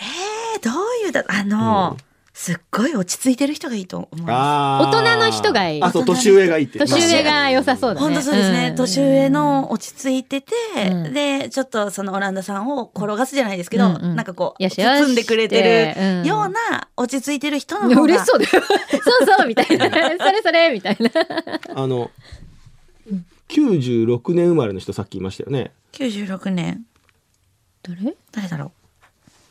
[0.00, 1.96] えー、どういうだ、あの、
[2.32, 4.26] すっごい落ち着いてる人がいいと思う。
[4.26, 6.78] 大人の人がいいあ、そう、年上がいいって。
[6.78, 8.06] 年上が良さそうだね。
[8.06, 10.54] 本当そうですね、ん年上の落ち着いてて、
[10.90, 18.00] うんで、ちょっっとそのオランダさんを転がすじゃないですけど、うんうんなんかこう、よしよし包んでくれてうんるような落ち着いてる人の方が。
[18.00, 18.50] 嬉しそうだよ。
[18.50, 19.90] そうそう、みたいな。
[19.92, 19.96] そ
[20.32, 21.10] れそれ、みたいな。
[21.74, 22.10] あの、
[23.50, 25.72] 96年生まれの人さっき言いましたよね。
[25.92, 26.86] 96年。
[27.82, 28.16] 誰？
[28.32, 28.72] 誰だろ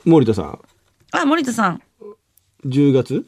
[0.09, 0.45] 森田さん。
[0.53, 0.59] う
[1.11, 1.81] あ、森田さん。
[2.65, 3.15] 10月？
[3.15, 3.25] ん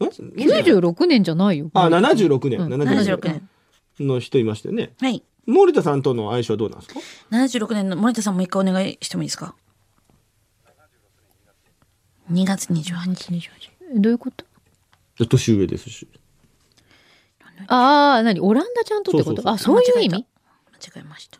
[0.00, 1.70] ?96 年じゃないよ。
[1.74, 2.60] あ、76年。
[2.60, 3.48] うん76 76年
[3.98, 4.06] 年。
[4.08, 4.92] の人いましたよね。
[5.00, 5.22] はい。
[5.46, 9.54] 森田さんとの相性はどうなんですか？76年の森田さんも一回お願いしてもいいですか
[12.30, 13.50] ?2 月28日。
[13.94, 14.44] どういうこと？
[15.26, 16.08] 年上ですし。
[17.68, 18.40] ああ、何？
[18.40, 19.48] オランダちゃんとってこと？
[19.48, 20.10] あ、そういう意味？
[20.10, 20.24] 間違
[20.96, 21.38] えました。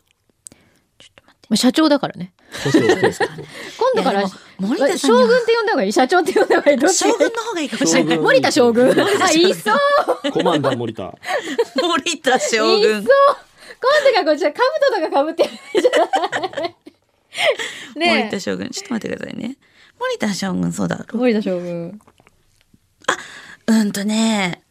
[0.99, 1.49] ちょっと待って。
[1.51, 2.33] まあ社長だからね。
[2.53, 4.25] 今度から
[4.59, 8.19] 森田将軍って呼んだ方がいい社長って呼んだ方がいい将軍の方がいいかもしれない。
[8.21, 8.91] 森田将軍
[9.23, 11.13] あ、いそうコマンダー森田。
[11.83, 13.05] 森田将いそう軍。
[13.05, 13.09] 今
[14.05, 14.61] 度がこちら、兜
[14.95, 15.51] とか被って
[17.95, 18.69] 森ね田将軍。
[18.71, 19.57] ちょっと待ってくださいね。
[19.99, 21.05] 森田将軍、そうだ。
[21.13, 21.17] え。
[21.17, 22.01] 森田将軍。
[23.67, 24.63] うんとね、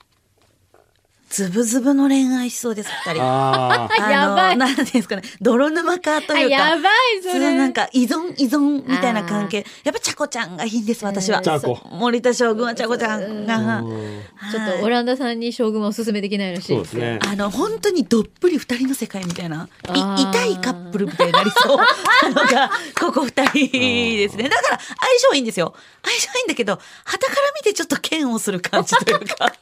[1.32, 3.24] ズブズブの恋愛しそうです、二人。
[3.24, 3.89] ああ。
[3.98, 6.56] あのやばいなんていうんですかね、泥沼化とあ、いうか。
[6.56, 7.56] やばい、それ。
[7.56, 9.65] なんか依存依存みたいな関係。
[9.84, 11.41] やっぱちゃこちゃんがいいんです、私は。
[11.41, 13.80] ちゃこ森田将軍はちゃこちゃんが。
[13.80, 16.67] うんちょっとオランダさんに将軍はおすすめできないらしい。
[16.67, 17.20] そうですね。
[17.26, 23.72] あの、本当にどっぷり二人の世界みたいな、い痛いカップルみたいになりそうなのが、ここ二人
[24.17, 24.50] ですね。
[24.50, 24.89] だから、相
[25.32, 25.74] 性いいんですよ。
[26.04, 29.54] 相性いいんだけど、旗から見てちょっと嫌悪する感じというか。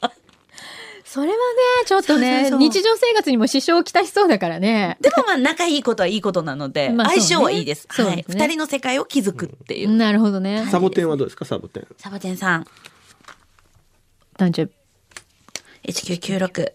[1.12, 1.40] それはね、
[1.86, 4.96] ちょっとね、そうそうそう日常生活にも支障をきたしそうだからね。
[5.00, 7.88] でもまあ、仲いいことはいいことなので、まあね相性はいいです。
[7.88, 8.06] はい。
[8.06, 9.90] そうですね二人の世界を築くっていう。
[9.96, 10.68] なるほどね。
[10.70, 11.44] サボテンはどうですか？
[11.44, 11.86] サボテン。
[11.98, 12.66] サボテンさん、
[14.38, 14.68] 男女。
[15.88, 16.72] 1996。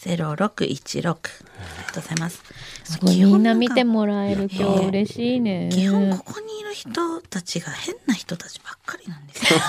[0.00, 1.10] 0616。
[1.10, 2.42] ありがとうございます。
[2.84, 5.68] すごいみんな見てももらえる今日嬉しいね。
[5.70, 9.60] 基本ここにいる人たちが変な人たちばっかりなんですよ。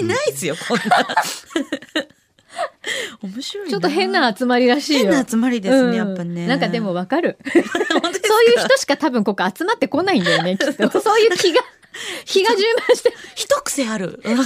[0.00, 0.84] いないですよ、こんな。
[3.22, 3.70] 面白いな。
[3.70, 5.10] ちょっと変な集まりらしいよ。
[5.10, 7.38] 変な集まりですねうんやっぱねなんかでもわかる。
[7.52, 7.64] そうい
[8.56, 11.00] う人しか多分ここ集まってこないんだよね、 きっと。
[11.00, 11.60] そういう気が、
[12.24, 13.16] 気が充満してる。
[13.34, 14.20] 一癖ある。
[14.24, 14.42] 面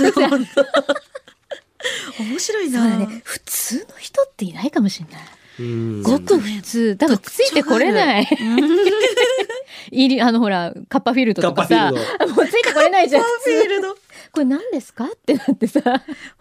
[2.39, 2.97] 白いな。
[2.97, 3.23] ね。
[3.25, 5.23] 普通の人っていないかもしれない。
[5.61, 6.97] うんごく普通。
[6.97, 8.29] 多分ついてこれない。
[9.91, 13.23] いり、あのほら、カッパフィールドとかさ、カッパもうついてこれないじゃん。
[13.23, 13.97] フィールド。
[14.33, 15.05] これ何ですか？
[15.07, 15.81] ってなってさ。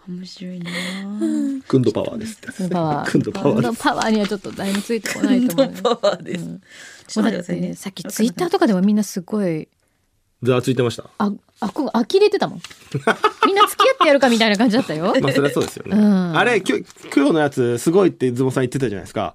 [0.08, 0.70] 面白いな。
[1.66, 2.68] クンドパワーですって。
[2.72, 3.10] パワー。
[3.10, 3.82] クンドパワーです。
[3.82, 5.82] パワーにはちょっと誰もついてこないと思うよ。
[5.82, 6.38] パワーで
[7.74, 7.82] す。
[7.82, 9.68] さっきツイッターとかでもみんなすごい、
[10.42, 11.10] ざわついてました。
[11.18, 12.60] あ、あ、こ呆れてたもん。
[13.46, 15.14] みんな付き合ってやるかみたいな感じだったよ。
[15.20, 15.96] まあそりゃそうですよね。
[15.96, 16.76] うんあれ、きょ
[17.10, 19.34] 黒のやつすごいってズボンさん言ってたじゃないですか。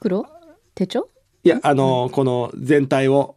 [0.00, 0.26] 黒？
[0.74, 1.08] 手帳？
[1.44, 3.36] いや、あの、この全体を、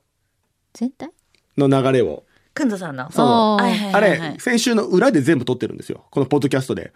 [0.73, 1.12] 全体？
[1.57, 2.23] の流れを。
[2.60, 3.12] くんどさんの。
[3.12, 6.06] そうあれ、先週の裏で全部撮ってるんですよ。
[6.12, 6.91] このポッドキャストで。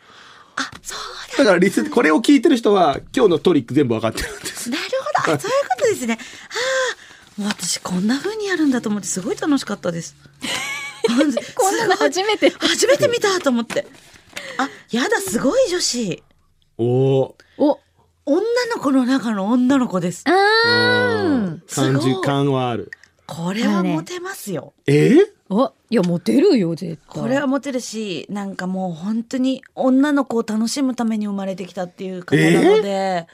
[0.55, 4.69] あ、そうだからリス、これを聞いてる人は、今日のトリック全部わかってるんです。
[4.69, 4.83] なる
[5.23, 5.33] ほど。
[5.33, 6.17] あそういうことですね。
[6.19, 10.15] ああ、もう私こんな風にやるんだと思ってすごい楽しかったです。
[11.55, 12.51] こんなの初めて。
[12.51, 13.87] 初めて見たと思って。
[14.57, 16.23] あ、やだ、すごい女子。
[16.77, 17.79] おおお、
[18.25, 18.41] 女
[18.73, 20.23] の子の中の女の子です。
[20.25, 21.59] あー。
[21.73, 22.91] 感じ感はある。
[23.25, 24.73] これはモテますよ。
[24.85, 25.17] え？
[25.53, 27.21] ーお、いや、モテるよ、絶対。
[27.23, 33.27] これはモテるし、なんかもう本当に女の子を楽しむために生まれてきたっていう方なので、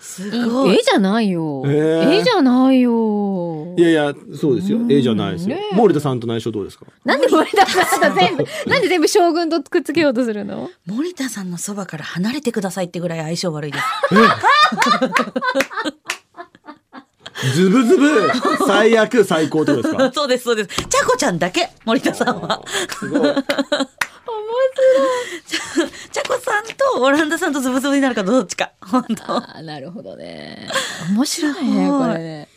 [0.00, 0.76] すごい。
[0.76, 1.64] 絵じゃないよ。
[1.66, 2.10] えー？
[2.20, 3.82] 絵じゃないよい。
[3.82, 4.78] やいや、そうですよ。
[4.88, 5.62] A じゃないですよね。
[5.72, 6.86] え森田さんとの相性どうですか？
[7.04, 10.70] なんで森田さん全部、 なんで全部将軍とくっつけようとするの？
[10.86, 13.84] 森田さんのそばから離れてくださいってぐらい相性悪いです。
[17.54, 18.30] ズブズブ
[18.66, 20.12] 最悪最高ってことですか？
[20.14, 20.68] そうです、そうです。
[20.88, 22.62] ちゃこちゃんだけ、森田さんは。
[22.98, 23.20] すごい。
[26.10, 28.72] ちゃこさんとオランダさんとズブズブになるかどっちか。
[28.80, 29.32] 本当。
[29.36, 30.68] ああ、なるほどね。
[31.10, 32.48] 面白いね、これね。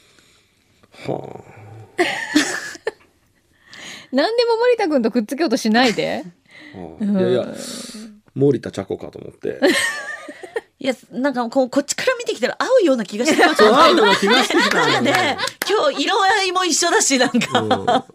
[1.07, 1.43] は
[4.11, 6.23] 何でも森田君とくっつけようとしないで。
[6.75, 7.45] あはあいやいや、
[8.35, 9.59] 森田茶子かと思って。
[10.83, 13.83] いや、なんかこう、こっちから見てきたら合うような気がしてきましそう、た。
[13.85, 15.37] 合うような気がしてきた なんかね、
[15.69, 18.05] 今日色合いも一緒だし、なんか。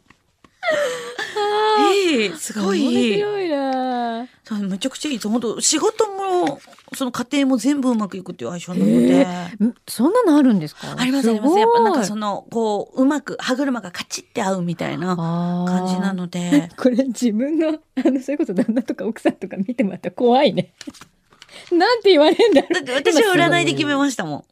[2.13, 2.83] いい、すごい。
[2.83, 4.27] 面白いな。
[4.43, 5.29] そうめちゃくちゃいいです。
[5.29, 6.61] 本当仕事もも、
[6.97, 9.23] その家庭も全部うまくいくっていう相性なので。
[9.65, 10.95] んそんなのあるんですか？
[10.99, 11.57] ありますあります。
[11.59, 16.69] やっぱなんかそのの、こう、うまく歯車がカチッて合うみたいな感じなので。
[16.77, 20.73] これ自分のあのそれこそ旦那とか奥さんとか見てもらったら怖いね
[21.73, 22.75] なんて言われるんだろう。
[22.75, 24.45] だって私は占いで決めましたもん。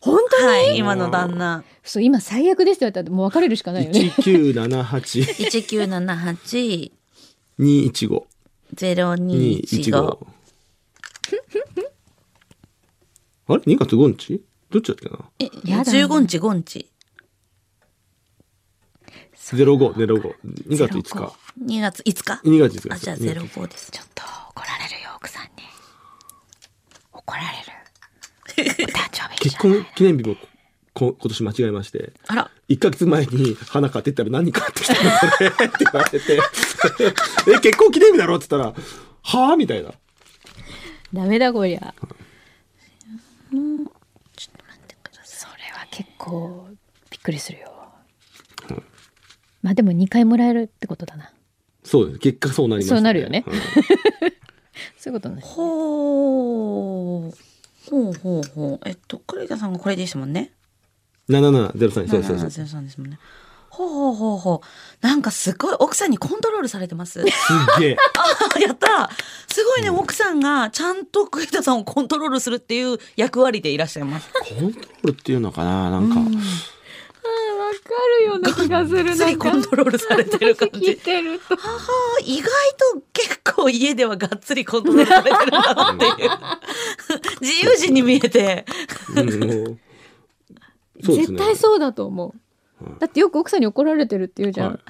[0.00, 1.64] 本当に、はい、今の旦那。
[1.82, 4.12] そう今最悪ですって言われたらもう別れるしかないよね。
[4.16, 5.24] 1978
[5.66, 6.92] 1978
[7.58, 8.22] 215
[8.74, 10.26] 0215 215
[13.50, 14.40] あれ ?2 月5日？
[14.70, 15.18] どっちだっけな？
[15.38, 16.86] えやだ15日5日
[19.34, 20.34] ?0505。
[20.68, 21.32] 2月5日。
[21.64, 22.40] 2月5日。
[22.44, 22.94] 2月5日。
[22.94, 23.90] あじゃあ2月05です。
[23.90, 24.97] ちょっと怒られる
[27.28, 28.72] 怒られる。
[29.40, 30.36] 結婚記念日も
[30.94, 32.12] こ今年間違えまして。
[32.26, 32.50] あら。
[32.68, 35.06] 1ヶ月前に花買ってったら何買ってきたのこ
[35.40, 36.38] れって言われて。
[37.54, 38.36] え、結婚記念日だろ？
[38.36, 39.56] って言ったら、はぁ？
[39.56, 39.92] みたいな。
[41.12, 41.80] ダメだこりゃ。
[41.80, 41.92] ちょっ
[43.54, 46.68] と待ってくださそれは結構
[47.10, 47.70] びっくりするよ、
[49.62, 51.32] まあでも2回もらえるってことだな。
[51.84, 52.18] そうです。
[52.18, 53.44] 結果そうなります、そうなるよね。
[53.46, 53.54] うん
[54.96, 55.40] そういうことね。
[55.40, 58.80] いほうほうほうほう。
[58.86, 60.52] えっとクレイタさんがこれでしたもんね。
[61.28, 62.38] 7703そうですそう。
[62.44, 62.60] です。
[62.60, 63.18] 7703ですもんね。
[63.70, 65.06] ほうほうほうほう。
[65.06, 67.20] なんかすごい奥さんにコントロールされてます。
[67.20, 67.96] すっげえ。
[68.56, 69.10] あ やった。
[69.48, 74.30] すごいね、奥さんがちゃんと栗田さんをコントロールするっていう役割でいらっしゃいます。
[74.32, 76.18] コントロールっていうのかななんか。
[76.18, 76.30] わか
[78.20, 80.96] るような気がするがっつりコントロールされてる感じ。
[80.98, 81.60] てるとは
[82.18, 82.50] あ、意外
[82.94, 86.30] と結構家ではがっつりコントロールされてるんだなっていう。
[87.40, 88.64] 自由人に見えて。
[89.16, 89.78] うん
[90.98, 91.36] もうそうですね。
[91.36, 94.80] 絶対そうだと思うだってよく奥さんに怒られてるって言うじゃん、はい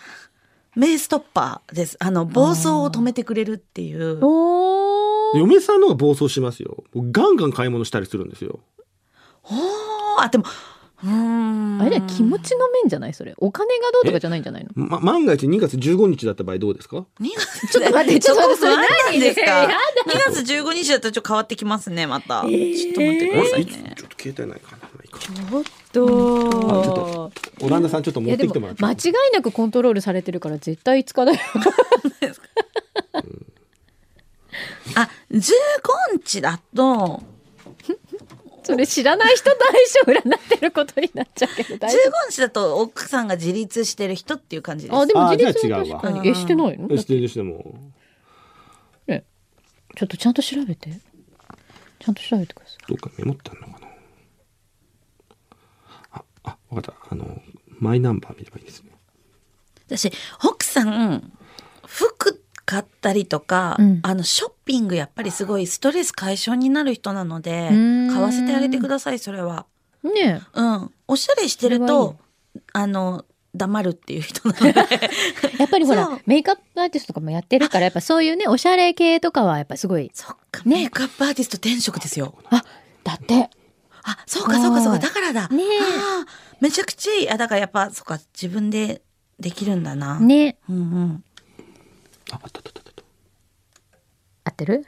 [0.76, 1.96] 名ストッパーです。
[1.98, 4.18] あの、暴走を止めてくれるっていう。
[4.22, 6.84] おー嫁さんの方が暴走しますよ。
[6.94, 8.60] ガンガン買い物したりするんですよ。
[9.42, 10.44] おーあ、でも。
[11.00, 13.14] あれだよ気持ちの面じゃない？
[13.14, 13.32] それ。
[13.38, 14.70] お金がどうとかじゃないんじゃないの？
[14.74, 19.46] ま、万が一2月15日だった場合どうですか？2月ちょっと待ってちょっと待ってそこ不安なんですか？
[19.46, 19.74] やだ
[20.06, 22.42] ?2 月15日だったらちょっと変わってきますね、また。
[22.42, 22.50] ちょっ
[22.94, 23.64] と待ってください。
[23.66, 23.94] ね。
[23.96, 24.78] ちょっと携帯ないかな。
[24.82, 28.82] まあいいかちょっとオランダさんちょっと持ってきてもらって。
[28.84, 31.38] 間違いなくコントロールされてるから絶対5日だよ
[34.96, 35.38] あ、15
[36.14, 37.22] 日だと、
[38.72, 39.56] それ知らない人と
[40.04, 41.98] 相性占ってることになっちゃうけど15大丈
[42.30, 44.94] 日だと奥さんが自立してる人っていう感じです。
[44.94, 46.88] 夫あでもあ自立は確かにえしてないの？
[46.90, 47.74] えしてるしても。
[49.96, 50.90] ちょっとちゃんと調べて
[51.98, 53.88] ちゃんと調べてくださいどっかメモってあるのかな？
[56.12, 57.14] あ、あ、わかった。
[57.14, 57.42] あの、
[57.80, 58.90] マイナンバー見ればいいですね。
[59.86, 60.12] 私、
[60.44, 61.32] 奥さん、
[61.86, 69.64] 服買ったりとか、うんあの、ショッピングやっぱりすごいストレス解消になる人なので、ん買わせてあげてください、それは。
[70.02, 70.90] ねうん。
[71.08, 72.16] おしゃれしてると、
[72.74, 74.74] あの、黙るっていう人なので。
[74.90, 75.10] え
[75.58, 82.34] やっぱりほらメイクアップアーティストとかもやってるからやっぱそういうねおしゃれ系とかはやっぱすごいそっか、ねメイクアップアーティスト転職ですよ。
[82.50, 82.62] あ
[83.02, 83.48] だって
[84.02, 85.48] あ、そうかそうかそうか、だからだ。
[85.48, 85.64] ね
[86.60, 87.30] めちゃくちゃいい。
[87.30, 89.02] あ、だからやっぱ、そうか、自分で
[89.38, 90.18] できるんだな。。
[90.18, 91.24] ねうんうん。
[92.32, 93.02] あ、あったあったあったあった。
[94.44, 94.84] 合ってる？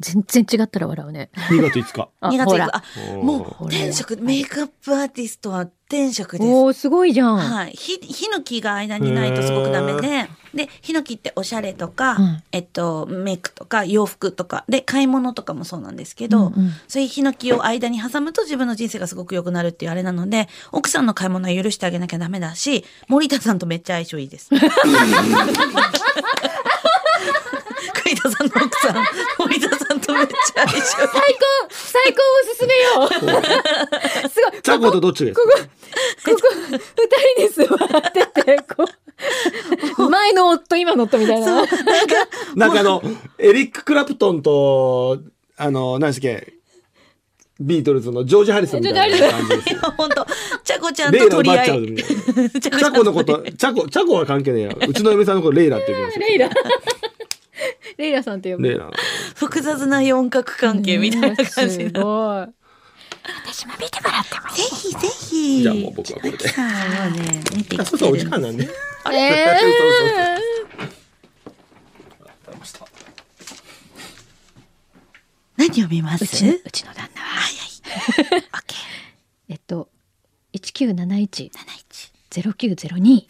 [0.00, 2.08] 全然違ったら笑うね2月5日。
[2.20, 2.76] あ2月ほら行く。
[2.76, 2.82] あ、
[3.22, 6.50] もうほら転職、メイクアップアーティストは転職です。
[6.50, 7.70] おーすごいじゃん、はい。
[7.72, 24.50] ひ、ヒノキが間にないとすごくダメで、で、ヒノキっておしゃれとか、うんえっと、メイクとか洋服とか、で、買い物とかもそうなんですけど、うんうんそういうヒノキを間に挟むと自分の人生がすごく良くなるっていうあれなので、奥さんの買い物は許してあげなきゃダメだし、森田さんとめっちゃ相性いいです。
[28.04, 29.04] 栗田さんの奥さん、
[29.38, 30.80] 森田さんとめっちゃ相性。
[30.82, 31.10] 最高
[31.70, 33.08] 最高おすすめよ。
[34.28, 34.62] すごい。
[34.62, 35.42] チャコとどっちですか？
[35.42, 38.84] ここ二人で座っててこ
[39.98, 41.64] う前の夫今の夫みたいな。
[42.56, 43.02] なんかあの、
[43.38, 45.18] エリック・クラプトンと、
[45.56, 46.54] あの、何でしたっけ、
[47.62, 49.80] ビートルズのジョージ・ハリソンみたいな感じですよ。
[49.96, 50.26] 本当
[50.64, 51.68] チャコちゃんレイラと取り合い。
[51.68, 52.50] 奪っちゃうみたいな。
[52.50, 54.76] チャチャコのこと、チャコ、チャコは関係ねえや。
[54.88, 56.26] うちの嫁さんのことレイラって呼びますよ。
[56.26, 56.50] レイラ
[57.98, 58.90] レイラさんって呼ぶレイラ。
[59.34, 62.02] 複雑な四角関係みたいな感じすの。
[62.02, 62.62] ごい
[64.54, 65.62] ぜひぜひ。
[65.62, 66.48] じゃあもう僕はこれで。
[66.48, 68.64] さあ、もうね、見てあ、そうそう、お時間なんで。
[68.64, 68.68] え
[69.60, 71.01] そうそう
[75.68, 76.24] 何を見ます？
[76.24, 78.44] うちのうちの旦那ははいはい。
[78.52, 78.78] オッケー。
[79.50, 79.88] えっと
[80.54, 83.26] 1971 71 0902 0902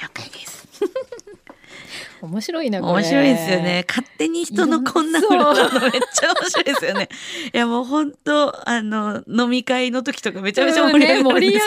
[0.00, 0.66] 了解です。
[2.22, 3.84] 面白いなこれ面白いですよね。
[3.86, 7.08] 勝手に人のこんなのめっちゃ面白いですよね。
[7.52, 11.66] いやもう本当あの飲み会の時とかめちゃめちゃ盛り上がるね盛り上が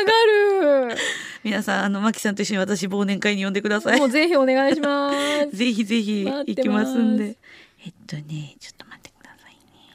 [0.89, 0.97] る
[1.43, 4.05] 皆さんあのマキさんと一緒に私忘年会に呼んでくださいも。
[4.05, 7.37] うぜひお願いします ぜひぜひ行きてますんで。
[7.85, 8.76] えっとねちょっと。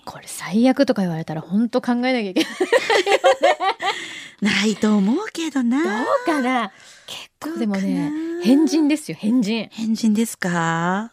[0.04, 2.52] これ最悪とか言われたら本当考えなきゃいけない
[4.40, 5.82] ないと思うけどな。
[5.82, 5.88] ど
[6.22, 6.72] うかな？
[7.06, 8.10] 結構でもね
[8.42, 9.68] 変人ですよ変人。
[9.70, 11.12] 変人ですか？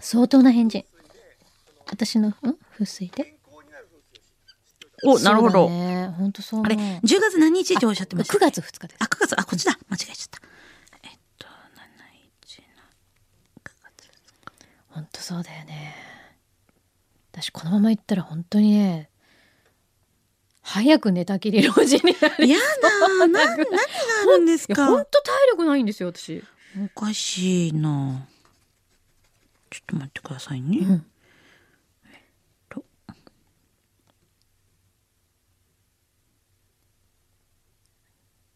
[0.00, 0.84] 相当な変人。
[1.90, 2.34] 私のん？
[2.72, 3.36] 風水で？
[5.04, 5.68] お、なるほど。
[5.68, 6.14] そうだね。
[6.16, 8.96] 本当そうあれ、10月何日っておっしゃってました9月2日です。
[9.00, 9.76] あ、9月、あ、こっちだ。
[9.90, 10.40] 間違えちゃった。
[11.02, 12.84] えっと、71の
[13.64, 14.10] 9月。
[14.90, 15.96] 本当そうだよね
[17.32, 19.08] 私このまま行ったら本当にね
[20.60, 24.86] 早く寝たきり老人になるやだー、な、何があるんですか？
[24.86, 26.44] 本当体力ないんですよ私。
[26.94, 28.28] おかしいな。
[29.70, 30.78] ちょっと待ってくださいね。
[30.78, 31.06] うん。
[32.12, 32.20] えっ
[32.68, 32.84] と。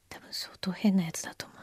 [0.09, 1.56] 多分相当変なやつだと思う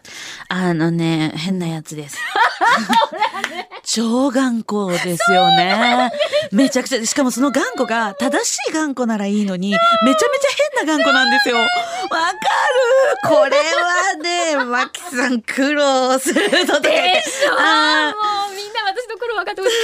[0.50, 2.18] あのね、変なやつです。
[3.84, 6.12] 超頑固ですよね。
[6.52, 10.50] めちゃくちゃ、しかもその頑固が正しい頑固ならいいのに、めちゃめちゃ
[10.80, 11.58] 変な頑固なんですよ。
[11.58, 11.70] わか
[13.30, 13.36] る？
[13.36, 16.90] これはね、 マキさん苦労するので。
[16.90, 17.54] でしょ？
[17.60, 18.14] あ
[18.48, 19.76] もうみんな私の頃分かってほしい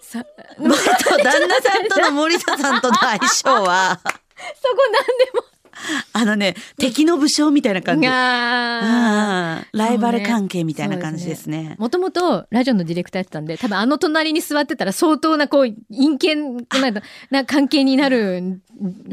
[0.00, 0.24] さー
[0.68, 4.00] まあと旦那さんとの森田さんとの相性は、
[4.60, 5.44] そこ何でも
[6.12, 8.06] あのね、敵の武将みたいな感じ。
[8.06, 11.76] がうんライバル関係みたいな感じですね。
[11.78, 18.60] もともとラジオのディレクターやってたんで多分あの隣に座ってたら相当なこう陰険なな関係になる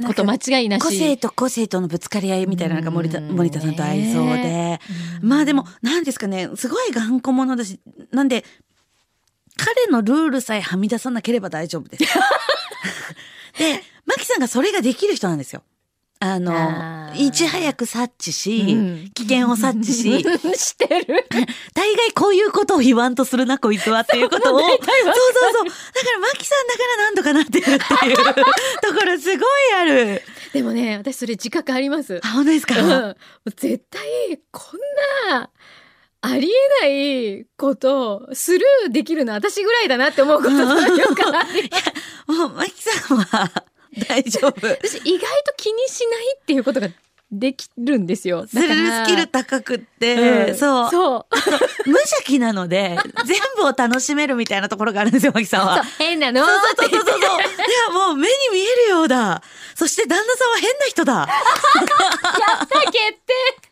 [0.06, 4.80] こと間違いなし個性と個性とのぶつかり合いみたいなのが森田うん森田さんと合いそうで。
[5.22, 7.80] まあでも、なんですかね、すごい頑固者だし、
[8.12, 8.44] なんで、
[9.58, 12.04] 彼のルールさえはみ出さなければ大丈夫です。
[13.58, 15.64] で、マキさんがそれができる人なんですよ。
[16.20, 19.10] あの、いち早く察知し、うん。
[19.14, 20.24] 危険を察知し、
[20.58, 21.28] してる。
[21.76, 24.60] 大概こういうことを言わんとするな、こいつはっていうことを。
[24.60, 25.66] そうそうそう。
[25.66, 30.24] だから、マキさんだからなんとかなってるっていうところすごいある。
[30.54, 32.20] でもね私それ自覚あります。
[32.24, 33.16] あ、本当ですか、うん。
[33.56, 35.50] 絶対こんな
[36.22, 36.50] あり
[36.84, 43.52] えないことスルーできるの私ぐらいだなって思うことがよくありますもう、マキさんは
[44.08, 44.68] 大丈夫。
[44.68, 46.90] 私意外と気にしないっていうことが
[47.32, 48.48] できるんですよ。
[48.48, 50.90] スルースキル高くって、うんそう。
[50.92, 51.26] そう。
[51.86, 55.84] 無邪気なので、全部を楽しめるみたいなところがあるんですよ、マキさんは。
[55.98, 57.20] 変なのそうそうそうそう。
[57.20, 59.42] いや、もう目に見えるようだ。
[59.76, 61.28] そして旦那さんは変な人だ。
[62.92, 63.67] 決定す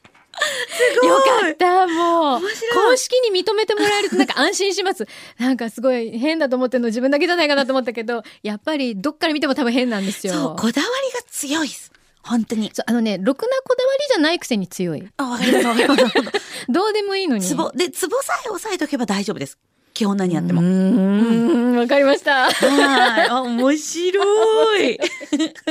[1.06, 1.42] よごい。
[1.42, 5.06] かったもう公式に認めてもらえるとなんか安心します
[5.40, 11.92] なんかすごい変だと思ってるの自分だけじゃないかなと思ったけどやっぱりどっから見ても多分変なんですよそう、こだわりが強いです。
[12.24, 12.72] 本当に。
[12.74, 16.04] そうあのねろくなこだわりじゃないくせに強いあ、わかります、わかります。
[16.70, 17.72] どうでもいいのにツボ。
[17.76, 19.60] で、ツボさえ押さえとけば大丈夫です。
[19.94, 20.62] 基本何やっても。
[20.62, 23.30] うーんわかりましたはい。
[23.30, 25.00] あ、面白い。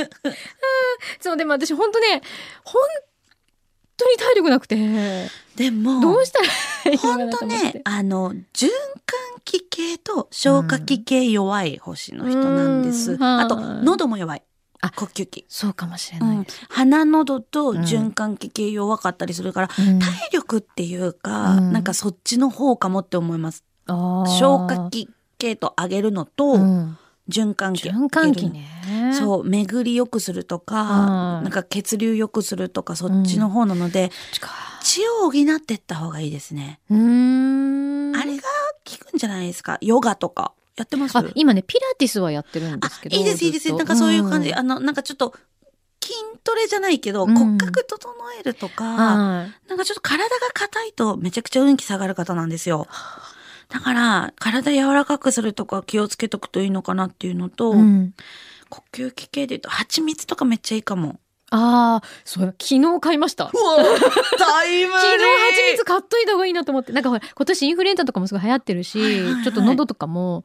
[1.19, 2.21] そうでも私本当ね
[2.63, 3.14] 本当
[4.03, 5.29] に体力なくて。
[5.55, 8.67] でも、どうしたらいい本当ね、あの、循
[9.05, 13.13] 環器系と消化器系弱い星の人なんです。
[13.13, 14.43] うんあと、はい喉も弱い。
[14.81, 15.45] あ呼吸器。
[15.47, 16.45] そうかもしれうんない。
[16.45, 19.99] です、鼻喉と循環器系弱かったりするから、うん。
[19.99, 21.71] 体力っていうか、うん。
[21.71, 23.63] なんかそっちの方かもって思います。
[23.87, 26.97] 消化器系と上げるのと、うん
[27.29, 27.89] 循環器。
[27.89, 34.49] 循環器ねそう、巡り良くするとか、うんなんか血流良くするとか、そっちの方なので、そっちか
[34.83, 36.79] 血を補ってった方がいいですね。
[36.89, 36.97] うー
[38.11, 38.43] んあれが
[38.87, 39.77] 効くんじゃないですか？
[39.81, 40.53] ヨガとか。
[40.77, 41.17] やってます？
[41.17, 43.73] あ今ねピラティスはやってるんですけどあいいです、いいです。
[43.73, 44.51] なんかそういう感じ。
[44.51, 45.33] んあの、なんかちょっと、
[46.03, 46.13] 筋
[46.43, 52.87] トレじゃないけど、うん骨格整えるとか、はいなんかちょっと体が硬いとめちゃくちゃ運気下がる方なんですよ。
[53.69, 58.13] だから、体柔らかくするとか気をつけとくといいのかなっていうのと、うん。
[58.69, 61.19] 呼吸器系で言うと、蜂蜜とかめっちゃいいかも。
[61.51, 63.45] ああそう昨日買いました。
[63.45, 66.91] 昨タイム日蜂蜜買っといた方がいいなと思って。
[66.91, 69.43] なんかほら今年インフルエンザとかもすごい流行ってるし、はいはいはい。
[69.43, 70.43] ちょっと喉とかも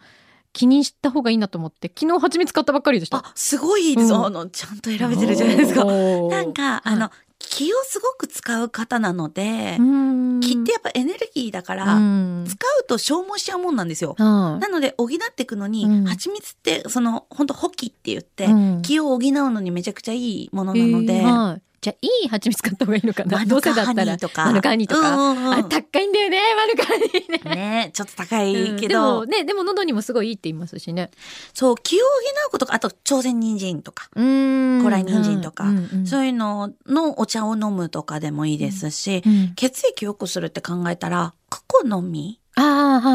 [0.52, 3.18] 気にした方がいいなと思って昨日蜂蜜買ったばっかりでした。
[3.18, 4.12] あ、すごいいいです。
[4.12, 4.26] うん。
[4.26, 5.84] あの、ちゃんと選べてるじゃないですか。
[5.84, 7.10] なんか、あの、
[7.50, 10.40] 気をすごく使う方なので、うん。
[10.40, 12.44] 気ってやっぱエネルギーだから、うん。
[12.48, 14.14] 使うと消耗しちゃうもんなんですよ。
[14.16, 14.60] はい。
[14.60, 16.04] なので補っていくのに、うん。
[16.04, 18.82] 蜂蜜ってその本当補気って言って、うん。
[18.82, 23.38] 気を補うのにめちゃくちゃいいものなので、じゃあいい蜂蜜買った方がいいのかな？
[23.38, 24.16] マどうせだったら。
[24.16, 25.52] ーとかマヌカハニーとか、うんうんうん。
[25.52, 27.54] あれ高いんだよねマヌカハニーね。
[27.56, 28.76] ねちょっと高いうん。
[28.76, 31.10] でけど、もねでも喉にもすごいいいって言いますしね。
[31.54, 34.80] そう気を補うことかあと朝鮮人参とか、うん。
[34.82, 42.38] 古来人参とか、うんうんそういうののお茶を飲むとかでもいいですし、うん血液良くするって考えたらクコの実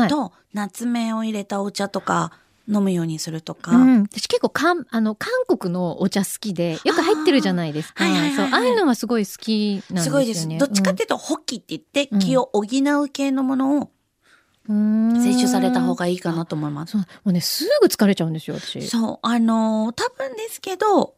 [0.10, 2.32] とナツメを入れたお茶とか
[2.68, 8.04] 飲むようにするとか、うん、私結構かんあの韓国のお茶好きでよく入ってるじゃないですか。
[8.04, 10.20] はいはいそうああいうのはすごい好きなんですすよね。
[10.20, 10.48] ごいです。
[10.58, 13.92] どっちかっていうと、ホッキって言ってうん気を補う系のものを
[14.68, 16.94] うん摂取された方がいいかなと思います。
[16.94, 18.88] そうもうねすぐ疲れちゃうんですよ私。
[18.88, 21.16] そう、あのー多分ですけど、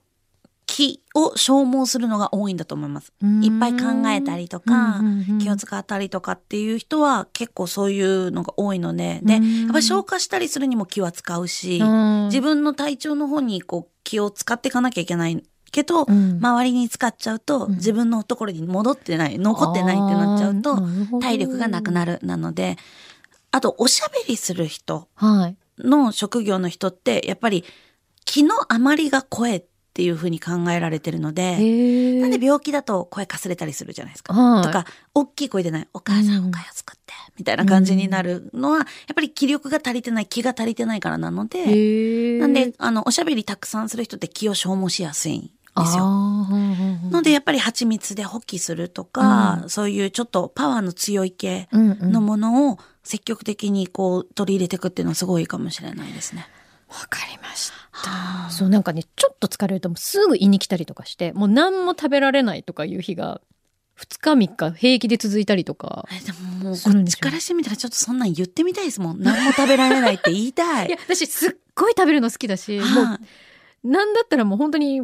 [0.68, 3.13] 気を消耗するのが多いんだと思います。
[3.24, 5.01] うんいっぱい考えたりとか、
[5.41, 15.41] 気を使ったりとかっていう人は結構そういうのが多いので、で、うんやっぱ消化したりするにも気は使うし、うん自分の体調の方にこう気を使っていかなきゃいけない
[15.72, 20.78] けど、うん周りに使っちゃうと、うん自分のところに戻ってない、残ってないってなっちゃうと、
[21.22, 22.20] 体力がなくなる。
[22.24, 22.78] なので、
[23.51, 25.57] あと、おしゃべりする人はい。
[25.80, 27.63] の職業の人って、やっぱり
[28.26, 34.34] 気の余りが声っていうふうに考えられてるので、へなんで病気だと声かすれたりするじゃないですか。
[34.34, 45.50] はいとか、大きい声でない、お母さうんんおかゆ作って、みたいな感じになるのは、やっぱり気力が足りてない、気が足りてないからなので、へなんで、あの、おしゃべりたくさんする人って気を消耗しやすいんで
[45.86, 46.06] すよ。
[46.08, 56.48] ので、やっぱり蜂蜜でホッキするとか、そういうちょっとパワーの強い系うんうんのものを積極的にこう取り入れていくっていうのはすごいかもしれないですね。
[56.89, 57.76] わかりました。
[58.50, 63.41] そうなんかねちょっと疲れるともうすぐ胃に来たりとかしてもう何も食べられないとかいう日が
[64.00, 66.08] 2日3日平気で続いたりとか。
[66.12, 66.39] えでも
[66.70, 69.22] もうこっちからしてみたらちょっとそんなん言ってみたいですもん。
[69.22, 70.88] 何も食べられないって言いたい。
[70.88, 73.20] いや私すっごい食べるの好きだし、もは
[73.84, 75.02] うなんだったらもう本当に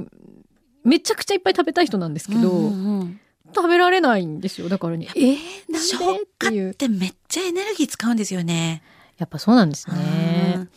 [0.84, 3.20] めちゃくちゃいっぱい食べたい人なんですけど、うんうんうん
[3.56, 5.38] 食べられないんですよだからねえー、
[5.78, 6.22] 消なんで？
[6.24, 8.82] って化いうってめっちゃエネルギー使うんですよね。
[9.20, 9.96] やっぱそうなんですね。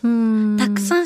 [0.03, 0.26] うん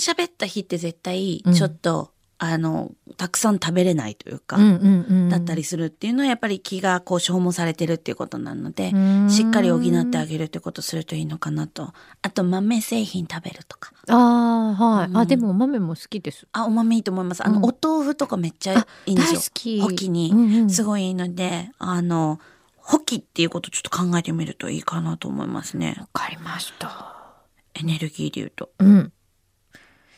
[0.01, 11.93] 喋った日って絶対うんちょっと、あの、たくさん食べれないというか、うんうんうんだったりするっていうのはやっぱり気がこう消耗されてるっていうことなので、うんしっかり補ってあげるってことするといいのかなと。
[12.23, 13.93] あと豆製品食べるとか。
[14.09, 14.17] あ
[14.79, 16.47] あはい、うんあでもお豆も好きです。
[16.53, 17.47] あ、お豆いいと思います。
[17.47, 19.41] あの、うんお豆腐とかめっちゃいいんですよ。
[19.41, 19.81] 大好き。
[19.83, 22.41] ホキにうんうんすごいいいので、あの、
[22.77, 25.97] ホキっていうことちょっと考えてみるといいかなと思いますね。
[25.99, 27.17] わかりました。
[27.75, 28.71] エネルギーで言うと。
[28.79, 29.13] うん。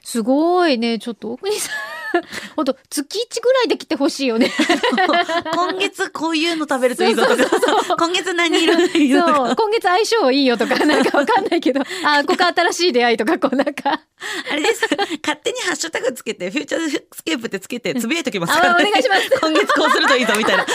[0.04, 1.72] すごいね、ちょっと奥にさん、
[2.56, 4.50] 本当月一ぐらいで来てほしいよね。
[5.54, 9.36] 今月こういうの食べるといいぞとか、今月何色がいいぞとか。
[9.36, 14.02] そう、今月相性いいよとか、なんかわかんないけど、あ、ここ新しい出会いとか、こうなんか、
[14.50, 14.82] あれです。
[15.22, 20.66] 勝手にハッシュタグつけて、フューチャースケープってつけて、つぶやいときますあから、お願いします 今月こうするといいぞ、みたいな。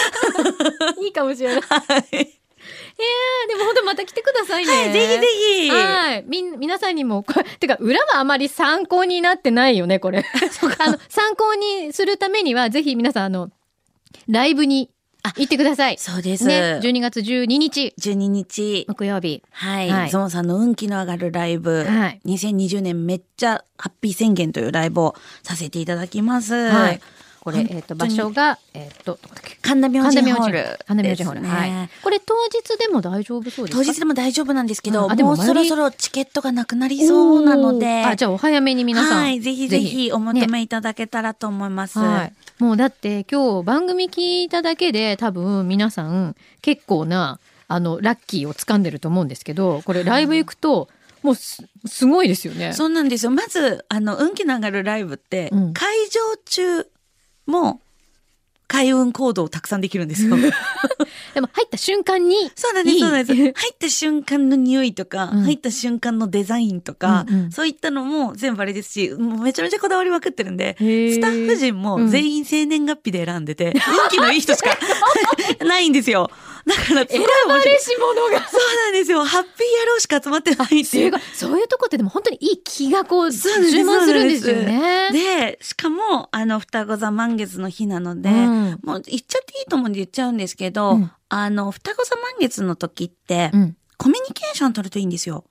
[1.01, 1.61] いいかもしれない。
[1.61, 2.36] はい。
[3.47, 4.71] でも本当また来てくださいね。
[4.71, 5.27] はい、ぜひぜ
[5.65, 5.69] ひ。
[5.69, 6.25] はい。
[6.27, 10.25] みん、皆さんにも、これ、てか、裏はあまり参考になってないよね、これ。
[10.79, 13.51] あの、参考にするためには、ぜひ皆さん、あの、
[14.27, 14.89] ライブに
[15.35, 15.97] 行ってください。
[15.97, 16.45] そうです。
[16.45, 18.85] ね、12月12日、12日。
[18.87, 19.43] 木曜日。
[19.51, 19.89] はい。
[19.89, 26.53] はいゾンさんの運気の上がるライブ、はい2020年めっちゃハッピー宣言というライブをさせていただきます。
[26.53, 27.01] はい。
[27.47, 29.17] これ、えっ、と、場所が、えっ、と、
[29.61, 30.79] 神田明神ホール。
[30.85, 31.47] 神田明神ホール。
[31.47, 31.89] はい。
[32.03, 33.85] これ当日でも大丈夫そうですか？
[33.85, 39.23] 当日でも大丈夫なんですけど、うんあでももうそろそろチケットがなくなりそうなので、あ、じゃあお早めに皆さん。
[39.23, 41.99] はい、ぜひぜひお求めいただけたらと思います。
[41.99, 42.33] はい。
[42.61, 47.39] もうだって今日番組聞いただけで多分皆さん結構な
[47.69, 50.89] あのラッキーを掴んでると思うんですけど、これライブ行くと
[51.23, 52.73] もうすすごいですよね。
[52.73, 53.31] そうなんですよ。
[53.31, 56.87] まず、あの、運気の上がるライブって、うん会場中
[57.47, 57.81] も
[58.67, 60.35] 開運行動をたくさんできるんですよ。
[61.33, 63.35] でも入った瞬間にそうなんです、そうなんです。
[63.35, 65.43] 入った瞬間の匂いとか、うん。
[65.43, 67.51] 入った瞬間のデザインとか、うんうん。
[67.51, 74.77] そういったのも全部あれですし、もうめちゃめちゃこだわりまくってるんで、スタッフ陣も全員生年月日で選んでて、運気のいい人しか
[75.65, 76.29] ないんですよ。
[76.67, 77.65] だからすごい面白い。
[77.65, 78.47] れし者が。
[78.49, 79.23] そうなんですよ。
[79.23, 81.11] ハッピー野郎しか集まってないっていすう。
[81.33, 85.09] そういうとこってでも本当にいい気がこう充満するんですよね。
[85.13, 93.77] で、しかも、あの、双子座満月の日なので、うんもう言っちゃっていいと思うんで言っちゃうんですけど、うんあの、双子座満月の時って、うん。
[93.97, 95.45] コミュニケーション取るといいんですよ。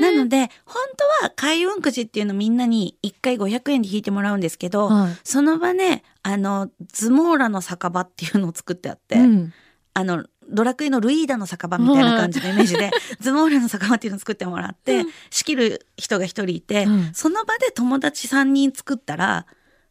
[0.00, 0.82] なので、本
[1.20, 9.52] 当は開運くじっていうのみんなに1回500円で引いてもらうんですけど、はいその場ね、あの、ズモーラの酒場っていうのを作ってあって、うん
[10.00, 12.90] あの、ドラクエのルイーダの酒場みたいな感じのイメージで、
[13.20, 19.46] ズモーラの酒場っていうのを作ってもらって、仕切る人が一人いて、うんその場で友達3人作ったら、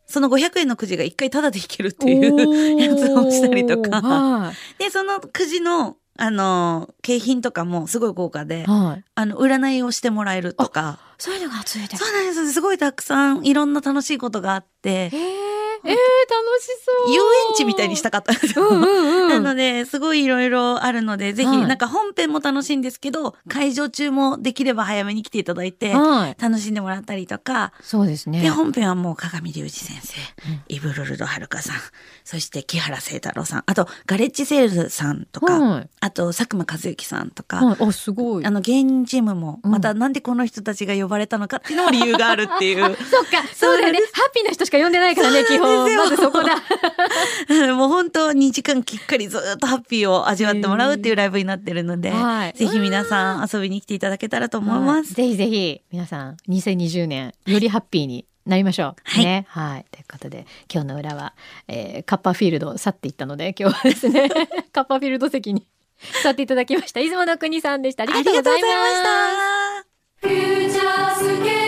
[0.05, 4.01] その500円のくじが1回タダで引けるっていうやつをしたりとか。
[4.01, 9.05] はいで、そのくじの、あの、景品とかもすごい豪華で、はい。
[9.15, 10.99] あの、占いをしてもらえるとか。
[11.17, 11.97] そういうのがついてる。
[11.97, 12.51] そうなんです。
[12.51, 15.48] すごいたくさんいろんな楽しいことがあってえ、ー、
[15.83, 15.97] えー、楽
[16.61, 16.67] し
[17.05, 17.13] そう。
[17.13, 18.67] 遊園地みたいにしたかったんですよ。
[18.67, 19.29] うんうんうん。
[19.29, 26.41] なので、すごいいろいろあるので、ぜひ、はいなんか本編も楽しいんですけど、会場中もできれば早めに来ていただいて、はい。
[26.41, 28.41] 楽しんでもらったりとか、そうですね。
[28.41, 30.15] で、本編はもう鏡隆二先生、
[30.67, 31.75] イブルルドはるかさん、
[32.23, 37.77] そして木原聖太郎さん、あと、ガレッジセールさんとか、はいあと、佐久間一之さんとか、はい。
[37.79, 38.45] あ、すごい。
[38.45, 42.79] あの、芸人チームも、うんまたなんでこの人たちが呼ばれたのかっていうのも理由があるっていう。
[43.05, 43.99] そっか、そうだよね。
[44.13, 45.68] ハッピーな人しか呼んでないからね、基本。
[45.97, 46.55] まずそこだ。
[47.75, 55.13] もう本当2時間きっかりずっとハッピーを味わってもらうっていうライブになってるので、はいぜひ皆さん遊びに来ていただけたらと思います。
[55.13, 58.95] ぜひぜひ、皆さん、2020年、よりハッピーになりましょう。
[59.03, 59.45] はいね。
[59.49, 59.85] はい。
[59.91, 61.33] ということで、今日の裏は、
[61.67, 64.29] えーカッパーフィールドを去っていったので、今日はですね、
[64.73, 65.65] カッパーフィールド席に
[66.23, 66.99] 去っていただきました。
[66.99, 68.03] 出雲の国さんでした。
[68.03, 69.03] ありがとうございまし。
[71.43, 71.58] た。